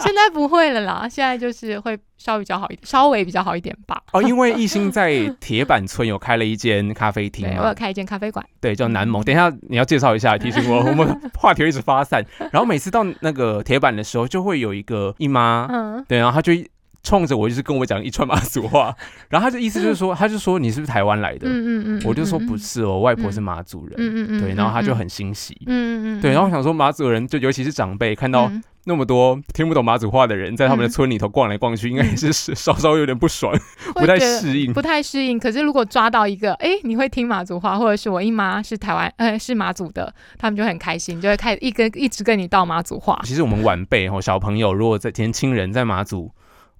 [0.00, 4.00] 现在不会了啦，现在就是会稍微比较好一点，稍微比较好一点吧。
[4.12, 9.22] 哦，因为艺兴在铁板村有开了一间咖啡厅对，我有，开一间咖啡馆，对，叫南蒙。
[9.24, 12.24] 等一下你要介绍一下，提醒我，我们话题一直发散。
[12.52, 16.64] 然后每次到那个铁板的时候，就会有一个姨妈，嗯，对，然后她就一
[17.06, 18.92] 冲着我，就是跟我讲一串马祖话，
[19.30, 21.46] 然后他的意思就是说，他就说你是不是台湾来的？
[21.48, 23.94] 嗯嗯嗯，我就说不嗯，是哦，我外婆是马祖人。
[23.96, 25.56] 嗯嗯嗯，对，然后他就嗯，很欣喜。
[25.66, 33.52] 嗯嗯嗯，对，然后我想说，马祖人就尤其是长辈，看到嗯那么多听不懂马祖话的人在他们的嗯村里头逛来逛去，应该也是是稍稍有点不爽，
[33.94, 34.72] 不太适应。
[34.72, 35.36] 不太适应。
[35.38, 43.20] 可是如果抓到一个，哎、你会听马祖话，或者是我姨妈是台湾，呃，是马祖的，他们就很开心，就会开始一跟一直跟你道马祖话。
[43.24, 46.30] 其实我们晚辈哦，小朋友如果在年轻人在马祖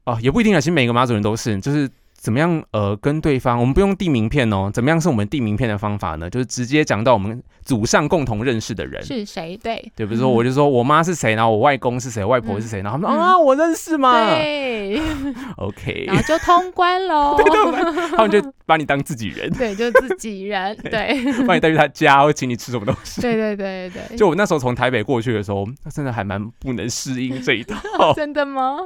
[0.06, 1.90] 哦，也不一定啊，其实每个马祖人都是，就是
[2.26, 6.28] 怎么样呃跟对方，我们不用递名片哦，怎么样是我们递名片的方法呢？
[6.28, 9.00] 就是直接讲到我们祖上共同认识的人。
[9.04, 9.56] 是谁？
[9.62, 15.00] 对对，比如说我就说我妈是谁，然后我外公是谁，外婆是谁，然后他们说啊我认识吗对？
[15.58, 17.36] OK，然后就通关喽。
[18.16, 20.76] 他们就把你当自己人， 对，就自己人。
[20.90, 23.20] 对，把你带去他家，会请你吃什么东西。
[23.20, 24.16] 对对对对对。
[24.16, 28.78] 就我那时候从台北过去的时候，真的还蛮不能适应这一套，真的吗？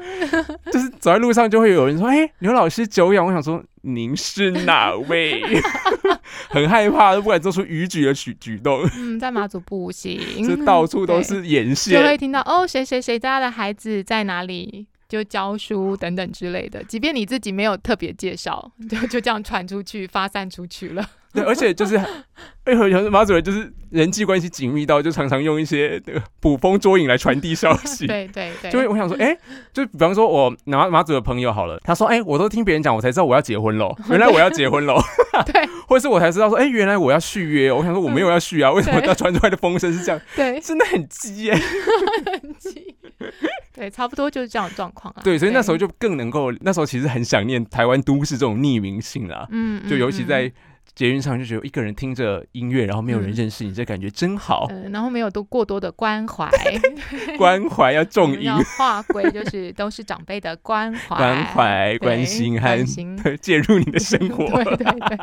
[0.70, 5.42] 就是走在路上就会有人说：“哎、刘老师久仰。”我想说您是哪位？
[6.50, 12.16] 很害怕，都不敢做出逾矩的举举动， 嗯，在马祖不行，这到处都对是眼就会。
[12.18, 14.86] 听到哦，谁谁谁家的孩子在哪里。
[15.08, 21.04] 就教书等等之类的，即便你自己没有特别介绍，就就这样传出去、发散出去了。
[21.32, 21.96] 对，而且就是，
[22.64, 28.06] 哎，有有马主任就是人际关系紧密到，就常常用一些那个捕风捉影来传递消 息。
[28.06, 29.36] 对对对，就会我想说，哎、
[29.72, 35.00] 就比方说我马马主的朋友好了，他说，哎、我都听别人讲，我才知道我要结婚喽， 原来我要结婚喽，
[35.46, 40.20] 对 或者是我才知道说，哎、原来我要续约哦，我想说我没有要续啊，为什么对要传出来的风声是这样？
[40.34, 41.56] 对真的很鸡耶、
[43.74, 45.22] 对，差不多就是这样的状况啊。
[45.22, 50.52] 对，所以那时候就更能够，那时候其实很想念台湾都市这种匿名性啦，嗯，就尤其嗯在
[51.00, 53.32] 捷运上就觉得一个人听着音乐，然后没有人嗯。
[53.32, 56.46] 认识你，这感觉真好，呃，然后没有多过多的关怀，
[57.38, 58.42] 关怀要重音。
[58.42, 58.58] 要。
[58.76, 65.18] 划归就是都是长辈的关怀、关怀、关心和关心介入你的生活，对对对，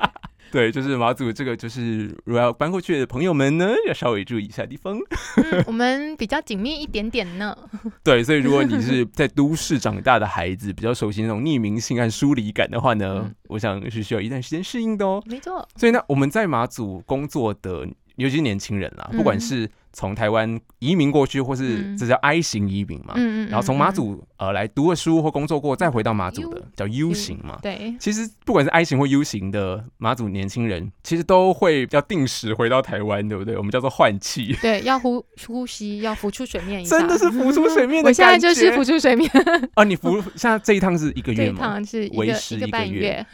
[0.51, 4.97] 对，就是马祖这个，就是如果要搬过去的朋友们呢，要稍微注意一下地方。
[5.37, 7.55] 嗯，我们比较紧密一点点呢。
[8.03, 15.23] 对，所以如果你是在都市长大的孩子，比较熟悉那种匿名性和疏离感的话呢，嗯我想是需要一段时间适应的哦。
[15.25, 23.15] 没错，所以呢，我们在马祖工作的，尤其是年轻人啦，不管嗯是从台湾移民过去，或是嗯这叫 I 型移民嘛，
[23.49, 27.59] 然后从马嗯，祖呃来读了书或工作过，再回到马祖的叫 U 嗯型嘛。
[27.61, 33.57] 对，其实不管是 I 型或 U 型的马祖年轻人，其实都会要定时回到台湾，对不对？
[33.57, 36.97] 我们叫做换气，对，要呼呼吸，要浮出水面一下。
[36.97, 38.37] 真的是浮出水面的我现在。
[38.37, 39.29] 就是浮出水面，
[39.73, 41.59] 啊，你浮现在这一趟是一个月吗？
[41.59, 43.25] 趟是一个为时一个一个月半月，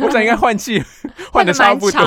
[0.00, 0.82] 我想应该换气
[1.32, 2.00] 换的差不多。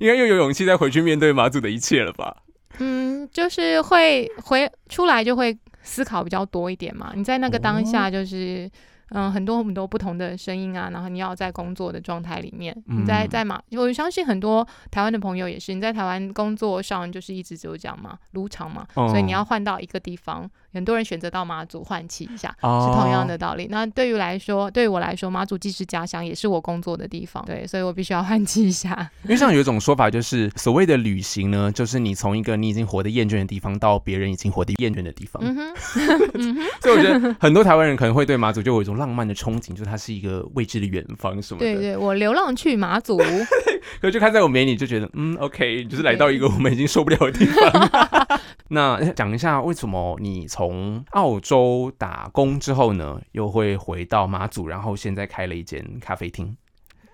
[0.00, 2.36] 应该 又有勇气再回去面对马祖的一切了吧？
[2.80, 7.12] 嗯，就是会回出来就会思考比较多一点嘛。
[7.14, 8.70] 你在那个当哦下就是。
[9.10, 23.66] 嗯，很多很多不同的声音啊，然后你要在工作的状态里面，你在嗯在马，我相信很多台湾的朋友也是，你在台湾工作上就是一直只有这样嘛，撸场嘛，所以你哦要换到一个地方，很多人选择到马祖换气一下，哦是同样的道理。
[23.70, 29.10] 那对于来说，对于我来说，马祖既是家乡，也是我工作的地方，对，所以我必须要换气一下。
[29.24, 35.42] 因为像有一种说法，就是所谓的旅行呢，就是你从一个你已经活得厌倦的地方，到别人已经活得厌倦的地方。
[36.80, 41.66] 所以我觉得很多台湾人可能会对马祖就有一种浪漫的憧憬，就它是一个未知的远方什么的。
[41.66, 43.18] 对对，我流浪去马祖，
[44.00, 48.38] 可就看在我眼里就觉得，嗯，OK，就是来到一个我们已经受不了的地方。
[48.68, 56.56] 那讲一下为什么你从澳洲打工之后呢，又会回到马祖，然后现在开了一间咖啡厅？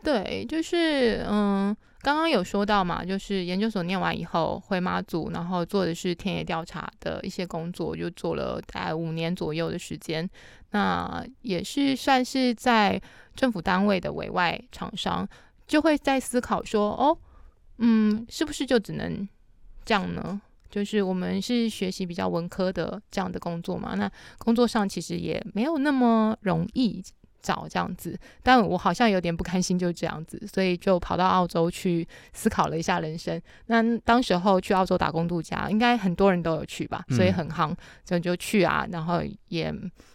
[0.05, 1.75] 对，就是嗯。
[2.07, 10.31] 刚刚有说到嘛，就是研究所念完以后回马祖，然后做的是田野调查的一些工作，就做了大概五年左右的时间。
[10.71, 13.03] 那也是算是在
[13.35, 15.29] 政府单位的委外厂商，
[15.67, 17.19] 就会在思考说，哦，
[17.79, 19.29] 嗯，是不是就只能
[19.85, 20.41] 这样呢？
[20.71, 27.03] 就是我们是学习比较文科的这样的工作嘛，那工作上其实也没有那么容易。
[27.47, 33.41] 找这样子，但我好像有点不开心，就这样子，所以就跑到澳洲去思考了一下人生。
[33.67, 37.73] 那当时候去澳洲打工度假，应该很多人都有去吧，所以很夯，
[38.05, 39.73] 就就去啊，然后也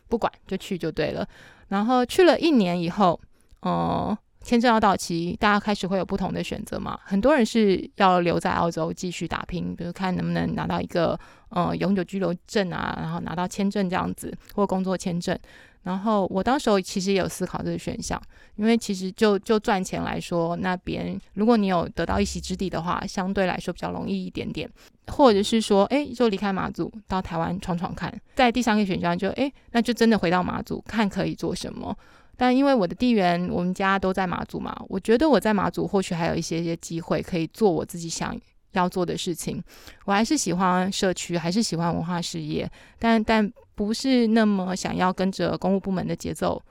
[0.09, 1.25] 不管就去就对了。
[1.69, 3.17] 然后去了一年以后，
[3.61, 6.99] 哦，签证要到期，大家开始会有不同的选择嘛。
[7.05, 11.17] 很多人是要留在澳洲继续打拼，比如看能不能拿到一个
[11.49, 15.37] 呃永久居留证啊，然后拿到签证这样子，或工作签证。
[15.83, 18.21] 然后我当时候其实也有思考这个选项，
[18.55, 24.69] 因为其实就就赚钱来说，那边如果你有得到一席之地的话，相对来说比较容易一点点，
[25.07, 28.13] 或者是说，哎，就离开马祖到台湾闯闯看。
[28.35, 31.97] 在第三个选项就，哎，那就真的回到马祖看可以做什么。
[32.37, 38.35] 但因为我的地缘，我们家都在马祖嘛，我觉得我在马祖或许还有一些些机会可以做我自己想
[38.71, 39.63] 要做的事情。
[40.05, 43.51] 我还是喜欢社区，还是喜欢文化事业，但但。
[43.73, 46.61] 不是那么想要跟着公务部门的节奏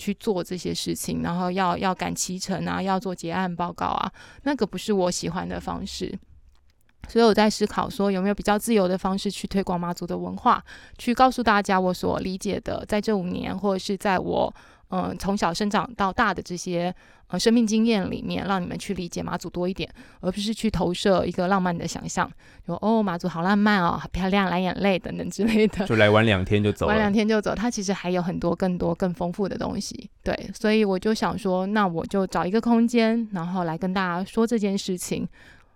[0.00, 4.10] 去做这些事情，然后要要赶期程啊，要做结案报告啊，
[4.42, 6.18] 那个不是我喜欢的方式。
[7.08, 10.64] 所以我在思考说，有没有比较自由的方式去推广妈祖的文化，
[10.98, 14.52] 去告诉大家我所理解的，在这五年或者是在我
[14.90, 16.94] 嗯从小生长到大的这些。
[17.28, 22.30] 呃，生命经验里面，让你们去理解马祖多一点，而不是去投射一个浪漫的想象，
[22.64, 25.84] 说哦，马祖好浪漫哦，好漂亮，蓝眼泪等等之类的。
[25.88, 27.52] 就来玩两天就走，玩两天就走。
[27.52, 30.08] 它其实还有很多更多更丰富的东西。
[30.22, 35.28] 对，所以我就想说，那我就找一个空间，然后来跟大家说这件事情。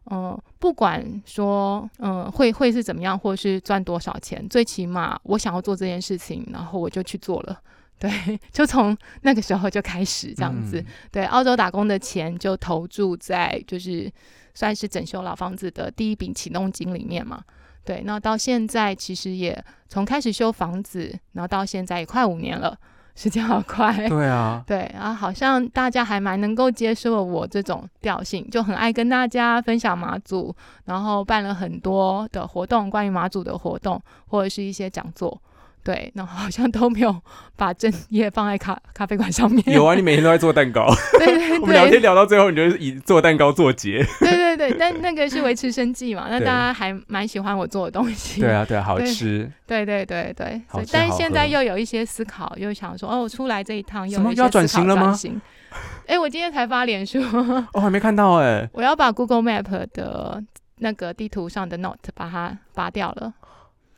[0.08, 7.60] 嗯，不管说嗯会会是怎么样，或是赚多少钱，最起码我想要做这件事情，然后我就去做了。
[8.00, 10.82] 对，就从那个时候就开始这样子。
[11.12, 14.10] 对，澳洲打工的钱就投注在就是
[14.54, 17.44] 算是整修老房子的第一笔启动金里面嘛。
[17.84, 22.74] 对，那到现在其实也从开始修房子，然后到现在也快五年了，
[23.14, 24.08] 时间好快。
[24.08, 30.54] 对啊， 对，然后好像大家还蛮能够接受我这种调性，就很爱跟大家分享马祖，
[30.86, 35.38] 然后办了很多的活动，关于马祖的活动或者是一些讲座。
[35.90, 37.12] 对，然后好像都没有
[37.56, 39.60] 把正业放在咖咖啡馆上面。
[39.66, 40.86] 有啊，你每天都在做蛋糕。
[41.18, 44.06] 对对对，我们聊天聊到最后，你就是以做蛋糕做结。
[44.20, 48.40] 对对对，但那个是维持生计嘛，那大家还蛮喜欢我做的东西。
[48.40, 49.50] 对啊对啊，好吃。
[49.66, 55.12] 对对对对，但是现在又有一些思考，又想说哦，出来这一趟又要转型了吗？
[56.06, 57.18] 哎，我今天才发脸书，
[57.72, 58.68] 我 还没看到哎。
[58.72, 60.42] 我要把 Google Map 的
[60.78, 63.32] 那个地图上的 Note 把它拔掉了。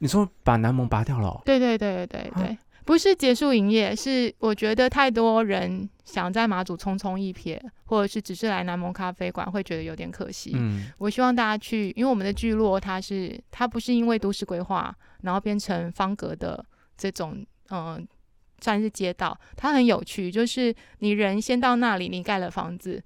[0.02, 1.40] 你说把南盟拔掉了？
[1.44, 10.50] 对对对对对对不是结束营业，是我觉得太多人想在马祖匆匆一瞥，或者是只是来南盟咖啡馆，会觉得有点可惜。
[10.56, 18.04] 嗯，我希望大家去，因为我们的聚落它是它不是因为都市规划然后变成方格的这种嗯
[18.60, 23.00] 算是街道，它很有趣，就是你人先到那里，你盖了房子。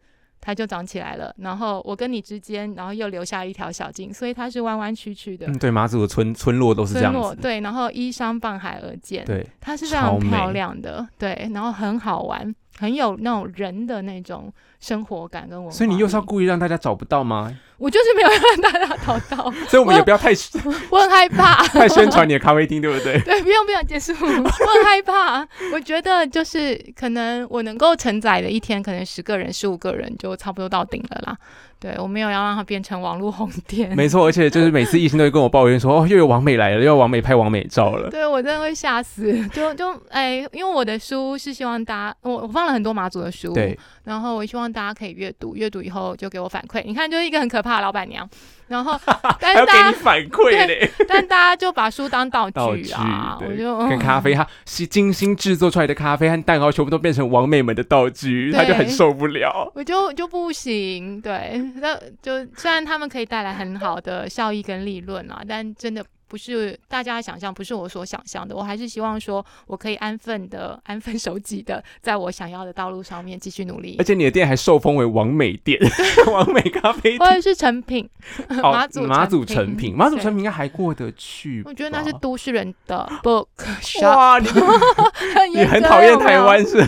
[0.46, 5.44] 它就长起来了，然后我跟你之间，然后又留下一条小径，所以它是弯弯曲曲的。
[5.48, 7.37] 嗯，对，马祖的村村落都是这样子。
[7.42, 15.76] 对，然后依山傍海而建，对，它是非常漂亮的，对，然后很好玩，很有那种人的那种生活感跟文化。
[15.76, 17.52] 所以你又是要故意让大家找不到吗？
[17.78, 20.30] 我就是没有让大家找到， 所以我们也不要太，
[20.90, 23.20] 我很害怕 太宣传你的咖啡厅，对不对？
[23.20, 25.46] 对，不用不用结束，我很害怕。
[25.74, 31.36] 我觉得就是可能我能够承载的一天，可能十个人、十五个人就差不多到顶了啦。
[31.78, 38.08] 对我没有要让它变成网络红店，没错，而且就是每次艺兴都会跟我抱怨说，哦，又有王美来了，又有王美拍王美照了。
[38.08, 46.81] 对我真的会吓死，就就哎，因为我的书是希望大家，我我放了很多马祖的书，对，然后我希望大家可以阅读，阅读以后就给我反馈。
[46.85, 48.27] 你看，就是一个很可怕的老板娘。
[48.69, 48.98] 然后，
[49.40, 59.71] 但是大家反馈嘞，但大家就把书当道具啊，我就跟咖啡，它是精心制作出来的咖啡和蛋糕，全部都变成王妹们的道具，他就很受不了。
[59.75, 68.54] 我就就不行，对，那就虽然他们可以带来很好的效益跟利润啊，但真的不是大家想象，不是我所想象的。
[68.54, 74.04] 我还是希望说我可以安分的、安分守己的，在我想要的道路上面继续努力而。
[74.04, 75.79] 且你的店还受封为王美店，
[76.33, 77.18] 王美咖啡店。
[77.18, 78.08] 或者是成品，
[78.48, 81.62] 哦 马祖马祖成成品，马祖成品应该还过得去。
[81.64, 83.46] 我觉得那是都市人的 book
[83.81, 86.85] shop，哇，你很你很讨厌台湾，是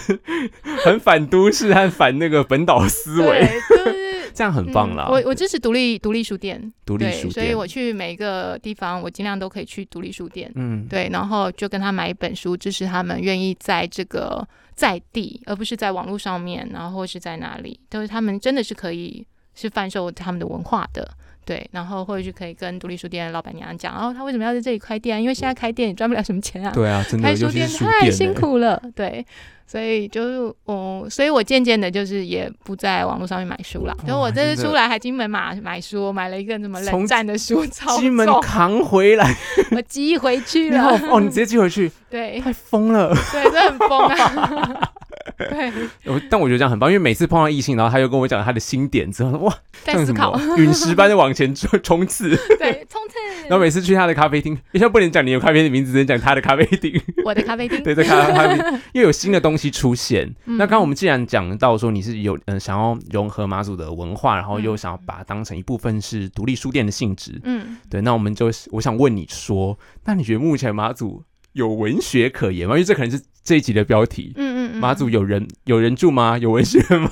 [0.85, 5.07] 很反都市和反那个本岛思维，对，就是这样很棒啦。
[5.09, 10.51] 嗯我我支持独立独立书店，对，独立书店，所以我去每一个地方，我尽量都可以去独立书店。
[10.55, 21.09] 嗯，对，然后就跟他买一本书，支持他们愿意在这个在地，而不是在网络上面，然后或是在哪里，都是他们真的是可以是贩售他们的文化的。
[21.49, 25.23] 对，然后或者是可以跟独立书店的老板娘讲，然、后他为什么要在这里开店？
[25.23, 28.11] 因为现在开店也赚不了什么钱啊，对啊，真的，开书店太。
[28.11, 28.79] 辛苦了。
[28.95, 29.25] 对，
[29.67, 33.97] 所以就是我，所以我渐渐的，就是也不在网络上面买书了。
[34.05, 39.35] 所以我这次出来还金门嘛买书，我买了一个什么冷战的书，超金门重，扛回来，
[39.73, 40.99] 我寄回去了。
[41.11, 43.15] 哦，你直接寄回去， 对太疯了。
[43.33, 44.93] 对，这很疯啊。
[45.37, 45.73] 对，
[46.07, 49.55] 我但我觉得这样很棒，因为每次碰到异性，然后他又跟我讲他的新点子，哇，
[49.85, 52.31] 在思考么， 陨石般的往前冲冲刺。
[52.59, 53.19] 对，冲刺。
[53.49, 57.01] 然后每次去他的咖啡厅，一下不能讲你有咖啡厅的名字，只能讲他的咖啡厅。
[57.25, 60.27] 我的咖啡厅，对，在咖咖啡厅，又有新的东西出现。
[60.45, 72.75] 嗯那刚刚我们既然讲到说你是有嗯、呃想要融合马祖的文化，然后又想要把它当成一部分是独立书店的性质，嗯，对，那我们就我想问你说，那你觉得目前马祖有文学可言吗？
[72.75, 74.33] 因为这可能是这一集的标题。
[74.37, 76.37] 嗯，马祖有人有人住吗？
[76.41, 77.11] 有文学吗？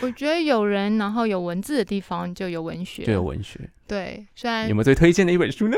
[0.00, 3.60] 我觉得有人，然后有文字的地方就有文学，就有文学。
[3.86, 5.76] 对，虽然有没有最推荐的一本书呢？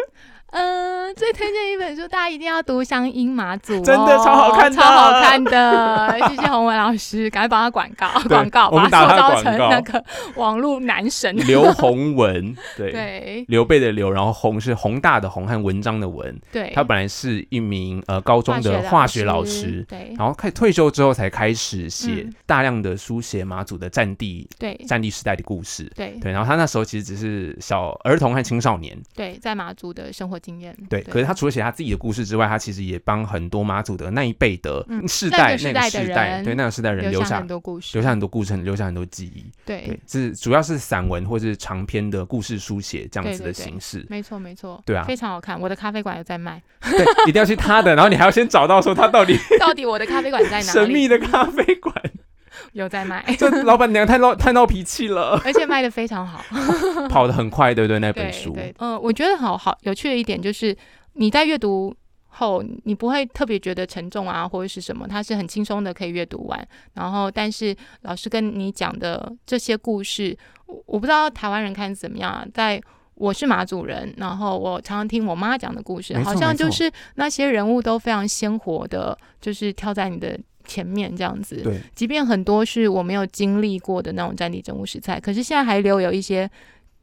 [0.53, 6.19] 嗯，最推荐一本书，大家一定要读《乡音马祖》哦，真的超好看的超好看的。
[6.29, 10.03] 谢谢洪文老师，赶快帮他广告广告，把打他塑造成那个
[10.37, 11.37] 网络男神。
[11.47, 12.93] 刘洪文， 对。
[12.93, 16.35] 对刘备的刘，然后洪是宏大的宏和文章的文。
[16.51, 25.91] 对，他本来是一名呃高中的化学老师，对然后开退休之后才开始写嗯大量的书写马祖的战地对战地时代的故事。
[25.95, 30.77] 对对，然后他那时候其实只是小儿童和青少年，对，在马祖的生活经验。
[30.89, 31.03] 对。
[31.03, 39.45] 可是他除了写他自己的故事之外，他其实也帮很多马祖的那一辈的嗯世代、那个世代对那个世代人留下很多故事，留下很多故事，留下很多记忆。
[39.65, 44.05] 对对，是主要是散文或是长篇的故事书写这样子的形式。
[44.09, 45.61] 没错没错，对啊非常好看。
[45.61, 50.65] 我的咖啡馆有在卖，对，一定要去他的，然后你还要先找到说他到底 到底我的咖啡馆在哪里？
[50.65, 51.95] 神秘的咖啡馆，
[52.73, 56.43] 有在卖， 这老板娘太闹太闹脾气了， 而且卖的非常好。
[57.09, 57.99] 跑得很快，对不对？
[57.99, 60.77] 那本书，对，嗯、我觉得好好有趣的一点就是
[61.15, 61.95] 你在阅读
[62.29, 66.69] 后，你不会特别觉得沉重啊，或者是什么，它是很轻松的可以阅读完。
[66.95, 70.37] 然后，但是老师跟你讲的这些故事，
[70.67, 72.81] 我我不知道台湾人看怎么样啊，在。
[73.19, 81.57] 我是马祖人，然后我常常听我妈讲的故事，好像就是那些人物都非常鲜活的，就是跳在你的前面这样子。
[81.63, 86.51] 对，即便很多是我没有经历过的那种战地真物实菜，可是现在还留有一些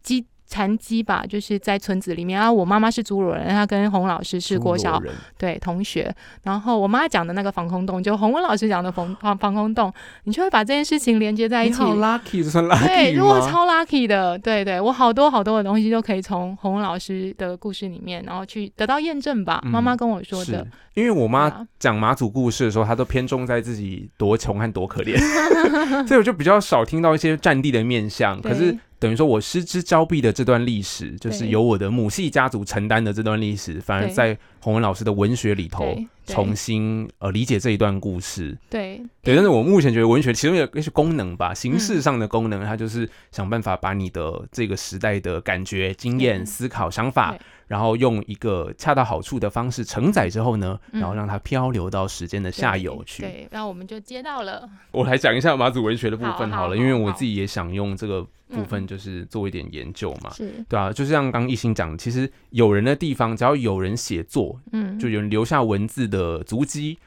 [0.02, 2.52] 鸡残疾吧，就是在村子里面啊。
[2.52, 6.14] 我妈妈是侏罗人，她跟洪老师是国小人对同学，
[6.44, 9.92] 然后我妈讲的那个防空洞，就洪文老师讲的防防防空洞，
[10.26, 11.76] 你就会把这件事情连接在一起。
[11.76, 12.44] 好 lucky，
[12.86, 13.14] 对？
[13.14, 19.62] 如果超 lucky 的，对对，我好多好多的东西都可以从洪文老师的故事里面，然后去得到验证吧。
[19.66, 25.18] 嗯妈妈跟我说是的，因为我妈讲马祖故事的时候，她都偏重在自己多穷和多可怜，
[26.08, 28.40] 所以我就比较少听到一些战地的面相。
[28.40, 35.94] 可是对等于说我失之交臂的这段历史，就是由我的母系家族承担的这段历史，反而在洪文老师的文学里头
[36.26, 38.58] 重新呃理解这一段故事。
[38.70, 39.02] 对。
[39.22, 41.80] 对，但是我目前觉得文学其中有一些功能吧，形嗯。
[41.80, 51.00] 式上的功能，它就是想办法把你的这个时代的感觉、经验、思考、想法对，然后用一个恰到好处的方式承载之后呢，嗯。
[51.00, 53.24] 然后让它漂流到时间的下游去。
[53.24, 58.88] 对，然后我们就接到了，我来讲一下马祖文学的部分好了，因为我自己也想用这个部分嗯。
[58.88, 60.32] 就是做一点研究嘛。
[60.34, 60.54] 是。
[60.68, 66.98] 对啊，就像刚一心讲的，其实有人的地方，只要有人写作，嗯，就有人留下文字的足迹，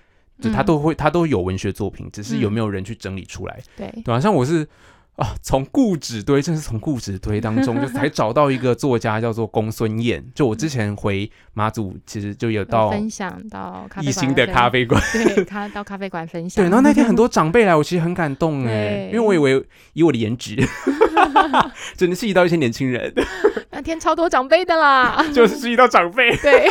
[0.41, 0.67] 就他嗯。
[0.67, 3.61] 都会，他都有文学作品，只是有嗯没有人去整理出来。
[3.77, 3.93] 对。
[4.05, 4.67] 对啊，像我是
[5.17, 10.23] 啊，从故纸堆，真是从故纸堆当中，就才找到一个作家叫做公孙燕。
[10.35, 19.65] 就我之前回马祖，其实就有有到分享到一星的咖啡馆，分，对，咖到咖啡馆分享，对，然后那天很 多长辈来，我其实很感动哎，因为我以为
[19.95, 20.57] 以我的颜值，
[21.97, 23.13] 只能吸引到一些年轻人，
[23.71, 26.37] 那天超多长辈的啦，就是吸引到长辈。
[26.39, 26.69] 对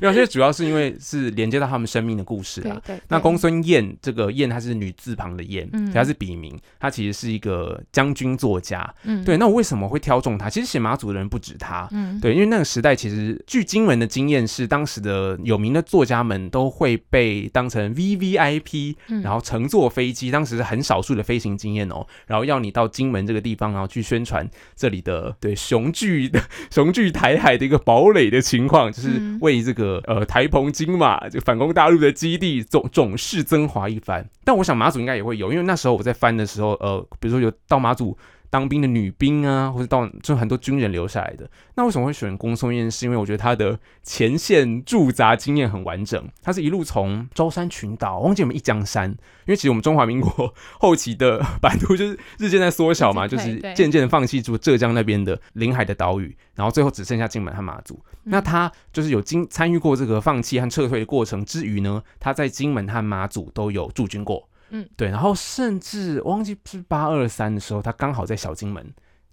[0.00, 2.80] 没有，其实主要是因为是连接到他们生命的故事啊。
[2.84, 8.94] 对对，那公孙燕这个燕，她是女字旁的燕，嗯她是笔名，她其实是一个的将军作家。
[9.04, 10.50] 嗯，对，那我为什么会挑中他？
[10.50, 11.88] 其实写马祖的人不止他。
[11.92, 26.40] 嗯，对，因为那个时代其实据金门的经验是，当时的有名的作家们都会被当成 V V I P，嗯然后乘坐飞机，当时是很少数的飞行经验哦，然后要你到金门这个地方，然后去宣传这里的对雄踞的
[26.70, 34.28] 雄踞台海的一个堡垒的情况，就是嗯为这个呃台澎金马就反攻大陆的基地总总是增华一番。
[34.44, 38.16] 但我想马祖应该也会有，因为那时候我在翻的时候，呃，比如说有到马祖。
[38.52, 41.50] 当兵的女兵啊，或者到就很多军人留下来的。
[41.74, 42.90] 那为什么会选公松燕？
[42.90, 57.98] 是因为我觉得他的前线驻扎经验很完整，他是一路从舟山群岛，忘记我们一江山，因为其实我们中华民国后期的版图就是日渐在缩小嘛，就是渐渐的放弃住浙江那边的临海的岛屿，然后最后只剩下金门和马祖。
[58.24, 64.46] 那他就是有经参与过这个放弃和撤退的过程之余呢，他在金门和马祖都有驻军过。
[64.72, 68.84] 嗯，对，然后甚至我忘记是八二三的时候，他刚好在小金门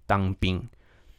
[0.06, 0.62] 当兵，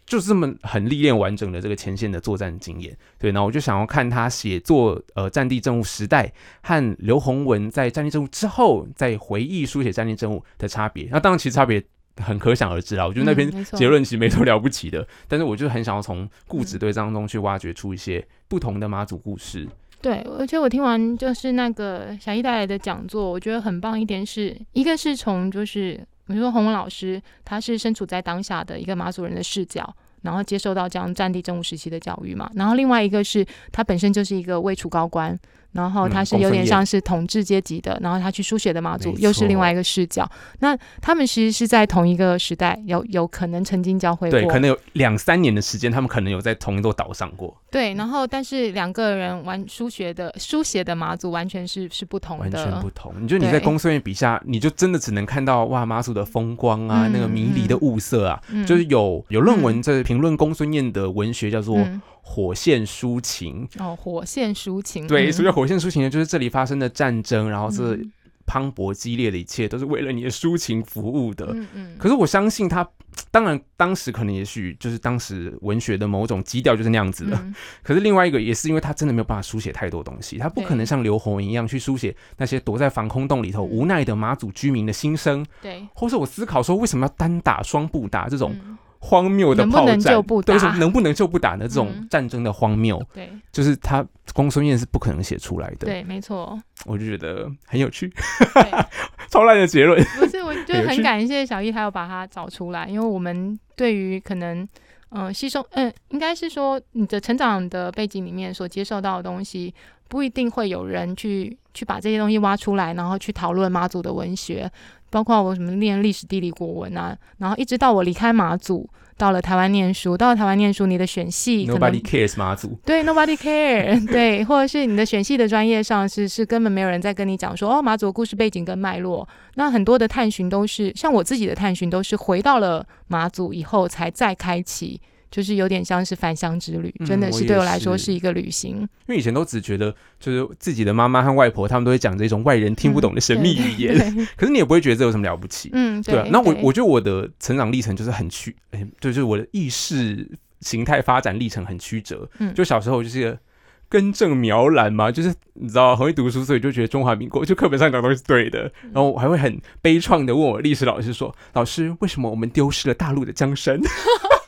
[0.05, 2.97] 就是这么很历练完整的这个前线的作战经验。
[3.19, 6.31] 对，然后我就想要看他写作呃战地政务时代
[6.63, 11.09] 和刘洪文在战地政务之后再回忆书写战地政务的差别。
[11.11, 11.83] 那当然，其实差别。
[12.17, 19.65] 很可想而知啦，我觉得那篇结论其实没什么了不起的，但是我就很想要从固执对当中去挖掘出一些不同的妈祖故事。
[20.01, 25.93] 对，而且我听完就是那个小易带来的讲座，我觉得很棒一点是，一个是从就是
[26.27, 35.39] 比如说洪文老师，他是身处在当下的一个马祖人的视角，然后接受到这样战地政务时期的教育嘛，然后另外一个是他本身就是一个位处高官。
[35.73, 40.29] 然后他是有点像是统治阶级的，然后他去书写的马祖又是另外一个视角。
[40.59, 52.43] 那他们其实是在同一个时代，有有可能曾经交汇过，对，可能有两三年的时间，他们可能有在同一座岛上过，对，然后但是两个人玩书学的书写的马祖完全是是不同的。
[52.43, 53.13] 完，全不同。
[53.19, 58.65] 你觉得你在公孙院笔下，你就真的只能看到哇马祖的风光啊，嗯那个迷离的物色啊，嗯。
[58.65, 63.67] 就是有有论文在评论公孙燕的文学叫做嗯火线抒情。
[63.79, 65.33] 哦，火线抒情，对，嗯。
[65.33, 68.11] 所谓火线抒情呢，就是这里发生的战争，然后这嗯。
[68.43, 71.45] 磅礴激烈的一切，都是为了你的抒情服务的。
[71.53, 72.85] 嗯嗯，可是我相信他，
[73.29, 77.37] 当然当时可能也许就是当时文学的某种基调就是那样子的。
[77.37, 77.55] 嗯。
[77.81, 83.69] 可是另外一个也是因为他真的没有办法书写太多东西，他不可能像刘洪文一样去书写那些躲在防空洞里头嗯。
[83.69, 90.61] 无奈的马祖居民的心声，对，或是我思考说为什么要单打双不打这种嗯荒谬的炮战，能就不对，打？
[90.61, 92.07] 说能不能就不打的这种嗯。
[92.09, 93.29] 战争的荒谬，对。
[93.51, 95.87] 就是他公孙燕是不可能写出来的。
[95.87, 98.07] 对，没错，我就觉得很有趣，
[98.53, 98.71] 对，
[99.29, 100.01] 超烂的结论。
[100.17, 104.65] 不是，我就很感谢小易，还有把它找出来，因为我们对于可能。
[105.13, 109.75] 嗯，吸收，嗯，应该是说你的成长的背景里面所接受到的东西，
[110.07, 114.71] 不一定会有人去去把这些东西挖出来，然后去讨论妈祖的文学，
[115.11, 134.99] 包括我什么念历史、地理、国文啊，然后一直到我离开马祖，到了台湾念书，到了台湾念书，你的选系 Nobody cares 马祖，对，nobody care， 对，或者是你的选系的专业上是是根本没有人在跟你讲说哦马祖的故事背景跟脉络，那很多的探寻都是像我自己的探寻都是回到了马祖以后才再开启，
[135.31, 138.75] 就是有点像是返乡之旅，嗯真的是对我来说是是一个旅行。
[138.81, 145.69] 因为以前都只觉得就是自己的妈妈和外婆，他们都会讲这种外人听不懂的神秘语言，嗯 可是你也不会觉得这有什么了不起。
[145.73, 150.29] 嗯，对啊，那我我觉得我的成长历程就是很曲，哎、对，就是我的意识
[150.59, 152.29] 形态发展历程很曲折。
[152.39, 153.39] 嗯就小时候就是一个
[153.87, 158.63] 根正苗蓝嘛，就是你知道很会读书，所以就觉得中华民国就课本上讲的东西是对的。
[158.83, 163.79] 嗯然后我还会很悲怆的问我历史老师说：“老师，为什么我们丢失了大陆的江山？”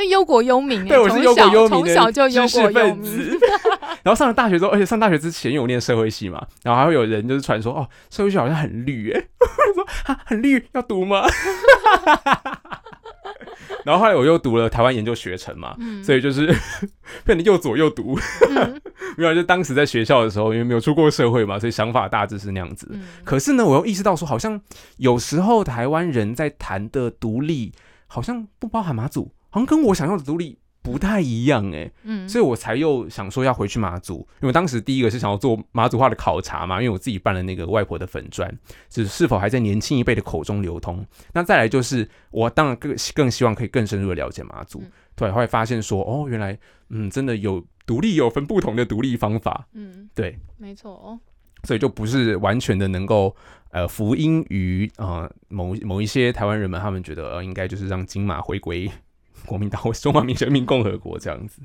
[0.00, 2.94] 你这忧国忧民欸，对，我是从忧国小忧民的从小就忧知识国忧民。
[2.96, 3.38] 分子。
[4.02, 11.24] 然后上了大学之后，而且上大学之前，因为我念社会系嘛，然后还会有人就是传说哦，社会系好像很绿耶， 我说啊很绿，要读吗？
[13.84, 16.46] 然后后来我又读了台湾研究学程嘛，嗯所以就是
[17.24, 18.18] 变得又左又读。
[18.50, 18.80] 嗯
[19.16, 22.88] 没有，就当时在学校的时候，因为没有出过社会嘛，所以想法大致是那样子。
[22.90, 24.60] 嗯可是呢，我又意识到说，好像
[24.96, 27.72] 有时候台湾人在谈的独立，
[28.06, 38.52] 好像不包含马祖，好像跟我想要的独立不太一样哎，嗯，所以我才又想说要回去马祖，因为当时第一个是想要做马祖化的考察嘛，因为我自己办了那个外婆的粉砖，
[38.88, 41.06] 就是是否还在年轻一辈的口中流通。
[41.32, 44.80] 那再来就是我当然更更希望可以更深入的了解马祖。
[44.80, 50.90] 嗯，对，后来发现说哦，原来嗯真的有独立有分不同的独立方法，嗯，对，没错。
[50.90, 51.20] 哦，
[51.62, 53.34] 所以就不是完全的能够
[53.70, 58.90] 呃福音于呃某某一些台湾人们，他们觉得呃应该就是让金马回归
[59.46, 61.60] 国民党或中华民人民共和国这样子。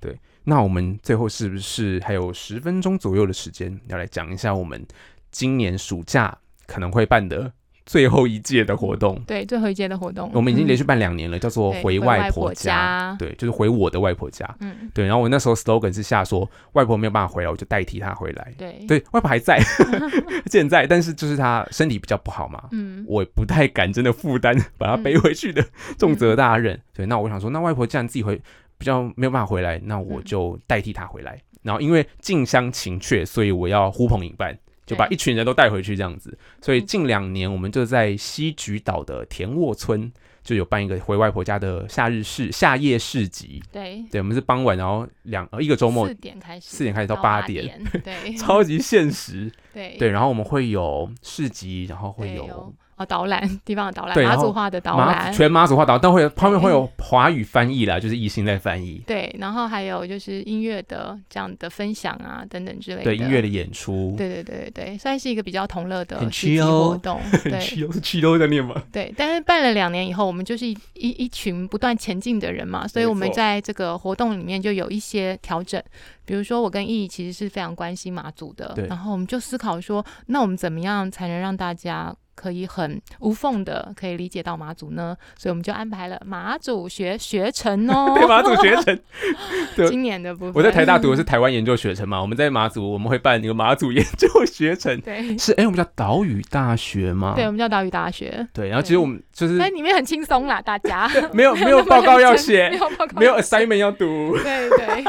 [0.00, 4.86] 对，那我们最后是不是还有十分钟左右的时间，要来讲一下我们
[5.30, 7.52] 今年暑假可能会办的
[7.88, 9.18] 最后一届的活动。
[9.26, 13.16] 对，最后一届的活动，我们已经连续嗯办两年了，叫做回回外婆家家。
[13.18, 14.46] 对，就是回我的外婆家。
[14.60, 18.52] 嗯，对，然后我那时候 slogan 是下说，外婆没有办法回来，我就代替她回来。
[18.58, 19.58] 对，对，外婆还在，
[20.50, 25.64] 健在，但是就是她身体比较不好嘛，嗯，我不太敢真的负担把她背回去的
[25.96, 26.78] 重责大任。
[26.94, 28.38] 对，那我想说，那外婆既然自己回
[28.76, 31.40] 比较没有办法回来，那我嗯就代替她回来。
[31.62, 34.56] 然后因为近乡情怯，所以我要呼朋引伴，
[34.88, 36.36] 就把一群人都带回去这样子。
[36.60, 36.86] 所以嗯。
[36.88, 40.10] 近两年我们就在西菊岛的田沃村
[40.42, 43.62] 就有办一个回外婆家的夏日市夏夜市集。
[43.70, 47.64] 对，对，我们是傍晚，然后两呃一个周末四点开始，四点开始到到八点。
[47.64, 49.52] 点，对， 超级现实。
[49.74, 49.96] 对。
[49.98, 59.02] 对，然后我们会有市集，然后会有对有哦导览地方的导览，马祖话的导马览，全马祖话导，但会有旁边会有华语翻译啦，就是艺兴在翻译。
[59.06, 68.74] 对，然后还有就是音乐的这样的分享啊等等之类的，对音乐的演出，对对对对对，算是一个比较同乐的很市集活动， 很对气都是气都在念吗？
[68.92, 69.12] 对。
[69.16, 75.82] 但是办了两年以后，我们就是一一一群不断前进的人嘛，所以我们在这个活动里面就有一些调整。
[76.24, 85.16] 比如说，我跟易其实是非常关心马祖的，然后我们就思考说，那我们怎么样才能让大家可以很无缝的可以理解到马祖呢？
[85.36, 88.96] 所以我们就安排了马祖学学程哦， 对马祖学程，
[89.88, 95.36] 今年的部分，我在台大读的是台湾研究学程嘛，我们在马祖我们会办一个马祖研究学程，对。
[95.36, 97.32] 是哎，我们叫岛屿大学吗？
[97.34, 101.10] 对，我们叫岛屿大学，对，然后其实我们就是但里面很轻松啦，大家。
[101.32, 105.04] 没有没有报告要没写，有报告没有 assignment 要读，对对，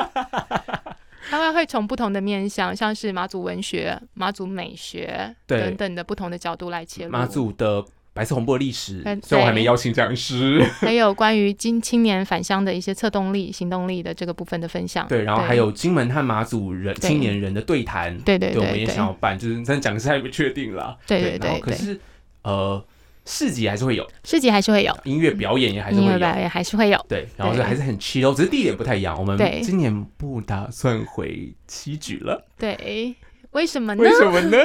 [1.29, 7.11] 他们会从不同的面向，像是马祖文学、马祖美学等等的不同的角度来切入。
[7.11, 15.07] 马祖的白色红布的历史嗯，虽然我还对没邀请讲师，还有关于今青年返乡的一些策动力、行动力的这个部分的分享。
[15.07, 20.97] 对，然后还有金门和马祖人青年人的对谈，对对对，我们也想要办，就是但讲师还不确定啦。
[21.05, 21.99] 对对对可是
[22.41, 22.83] 呃，
[23.29, 26.07] 市集还是会有，市集还是会有，音乐表演也还是会有。
[26.07, 27.05] 音乐表演还是会有。
[27.07, 29.15] 对，然后就还是很 chill，只是地点不太一样。
[29.19, 33.15] 我们今年不打算回七举了，对，
[33.51, 34.09] 为什么呢为？
[34.11, 34.57] 什么呢？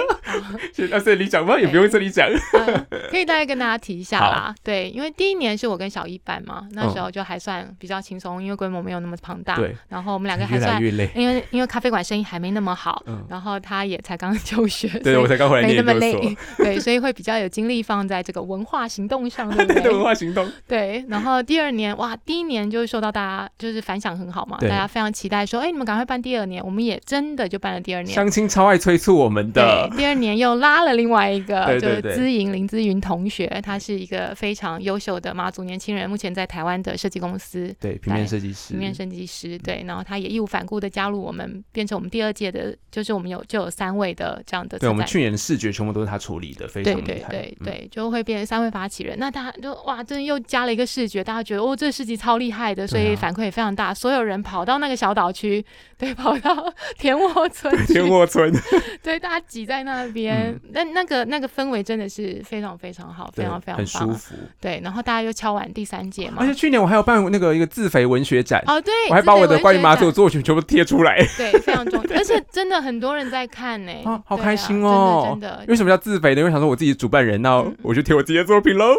[0.73, 1.59] 先到这里讲吗？
[1.59, 2.29] 也不用这里讲。
[2.53, 4.55] 嗯可以大概跟大家提一下啦。
[4.63, 9.55] 对，因为第一年是我跟小一办嘛，那时候就还算比较轻松，因为规模没有那么庞大。
[9.55, 10.83] 嗯对，然后我们两个还算。
[11.15, 20.05] 因为因为咖啡馆生意还没那么好，嗯，然后他也才刚就学，对，我才刚回来没那么累所。，对，所以会比较有精力放在这个文化行动上，对不对的文对？
[20.05, 28.15] 化行动，对，然后第二年哇，第一年就受到大家就是反响很好嘛，大家非常期待说，哎，你们赶快办第二年，我们也真的就办了第二年。
[28.15, 29.99] 相亲超爱催促我们的对，。
[29.99, 47.29] 第二年又拉了另外一个，对对对就是资颖林资云同学，他是一个非常优秀的马祖年轻人，目前在台湾的设计公司对，平面设计师平，面设计师，对，然后他也义无反顾的加入我们，变成我们第二届的，就是我们有就有三位的这样的对，我们去年的视觉全部都是他处理的，非常厉害。
[47.29, 49.19] 对对嗯对，就会变成三位发起人。
[49.19, 53.93] 那大家就哇，真的又加了一个视觉，大家觉得哦，这个市集超厉害的，所以反馈也非常大。
[53.93, 55.65] 所有人跑到那个小岛区，
[55.99, 58.53] 对，跑到田沃村去，天沃村，
[59.03, 63.87] 对，大家挤在那边，那、那个那个氛围真的是非常非常好，非常非常很。
[63.87, 64.35] 舒服。
[64.61, 71.17] 对，然后大家又敲完第三届嘛而且，去年我还有办那个一个自肥文学展，哦对，我还把我的关于马祖作品全部贴出来。
[71.37, 76.41] 对非常重要，而且真的很多人在看呢、啊好对开心哦真的真的为什么叫自肥呢？
[76.41, 78.95] 因为想说我自己是主办人，那嗯我就贴我自己的作品喽。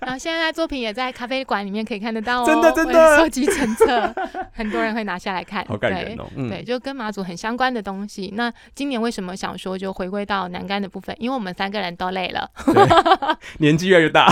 [0.00, 4.12] 然后现在作品也在咖啡馆里面可以看得到哦， 真的真的收集成册，
[4.52, 6.24] 很多人会拿下来看，好感人哦。
[6.36, 8.32] 嗯，对，就跟马祖很相关的东西。
[8.34, 11.14] 那今年为什么想说就回归到南竿的部分？
[11.18, 12.50] 因为我们三个人都累了，
[13.58, 14.26] 年纪越来越大，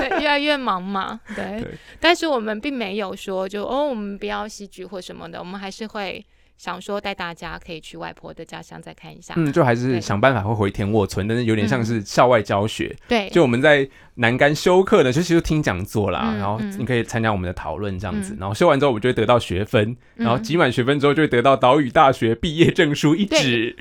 [0.00, 1.60] 对， 越来越忙嘛，对。
[1.60, 6.24] 对但是我们并没有说就哦，我们不要戏剧或什么的，我们还是会
[6.58, 9.32] 想说带大家可以去外婆的家乡再看一下。
[9.36, 12.94] 嗯，就还是想办法会回田沃村，但是有点像嗯是校外教学。
[13.08, 23.76] 对，就我们在南干修课呢，就其实听讲座啦，嗯然后嗯你可以参加我们的讨论这样子，嗯然后修完之后，我们就会得到学分，然后嗯集满学分之后，就会得到岛屿大学毕业证书一对纸。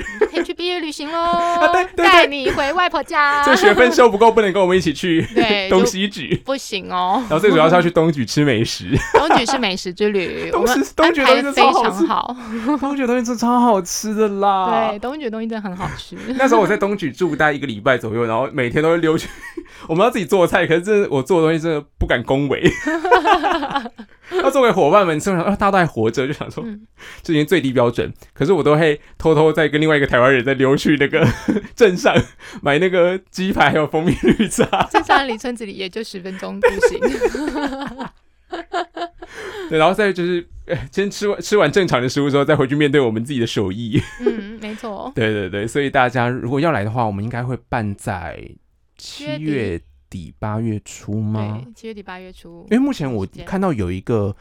[0.58, 1.32] 毕业旅行喽，
[1.72, 3.44] 对对对带你回外婆家。
[3.46, 6.42] 这学分修不够，不能跟我们一起去 对东西举。
[6.44, 7.24] 不行哦。
[7.30, 12.36] 然后最主要是要去东举吃美食，东莒是美食之旅，我东们石东莒安排的非东莒超好吃常好。
[12.80, 14.90] 东举的东西真的超好吃的啦。
[14.90, 16.16] 对，，东莒东西真的很好吃。
[16.36, 19.30] 那时候我在东举住大概一个礼拜左右，然后每天都会溜去，
[19.88, 22.72] 我们要自己做菜，可是这我做的东西真的不敢恭维。
[24.44, 26.82] 要作为伙伴们，想说啊，大家都还活着，就想说嗯
[27.24, 28.12] 这已经最低标准。
[28.34, 31.28] 可是我都会偷偷在跟另外一个台湾人在流去那个
[31.76, 32.16] 镇上
[32.62, 34.88] 买那个鸡排，还有蜂蜜绿茶。
[34.90, 37.00] 镇上离村子里也就十分钟步行。
[39.70, 44.02] 对，然后再就是呃先吃完吃完正常的食物之后，再回去面对我们自己的手艺。
[44.26, 45.12] 嗯，没错。
[45.14, 48.42] 对对对，所以大家如果要来的话，我们应该会办在
[48.98, 49.80] 七七月
[50.10, 51.62] 底八月初吗？
[51.62, 52.78] 对，七月底八月初因。
[52.78, 54.34] 为目前我看到有一个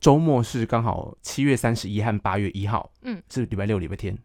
[0.00, 4.16] 周末是刚好七月三十一和八月一号，嗯，是礼拜六、礼拜天。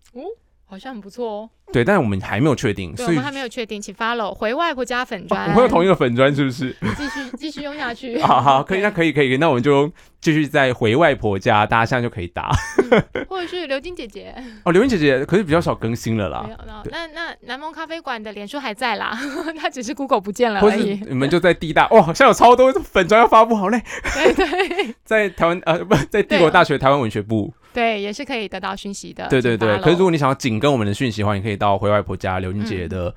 [0.76, 1.50] 好像很不错哦。
[1.72, 5.50] 对，但是我们还没有确定，对，我所以们还没有确定，请 follow 回外婆家粉哦砖。
[5.50, 6.76] 我们有同一个粉砖是不是？
[6.96, 8.20] 继续继续用下去。
[8.22, 12.52] 好好，可以，那可以，可以，那我们就继续再回外婆家，大家现在就可以打
[13.28, 14.36] 或者是刘晶姐姐。
[14.64, 14.72] 哦。
[14.72, 16.58] 刘云姐姐可是比较少更新了啦，没有，
[16.92, 19.18] 那那那南蒙咖啡馆的脸书还在啦，
[19.60, 21.02] 它只是 Google 不见了或是而已。
[21.08, 23.82] 你们就在地大哇，好像有超多粉砖要发布，好嘞，
[24.14, 29.28] 对对在台湾呃不在帝国大学台湾文学部，对，也是可以得到讯息的。
[29.28, 29.78] 对对对。
[29.80, 33.14] 可是如果你想要紧跟我们的讯息的话，你可以到回外婆家刘云姐姐的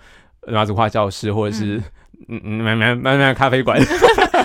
[0.48, 1.80] 马祖画教室，或者是
[2.28, 3.78] 嗯嗯慢慢慢慢咖啡馆，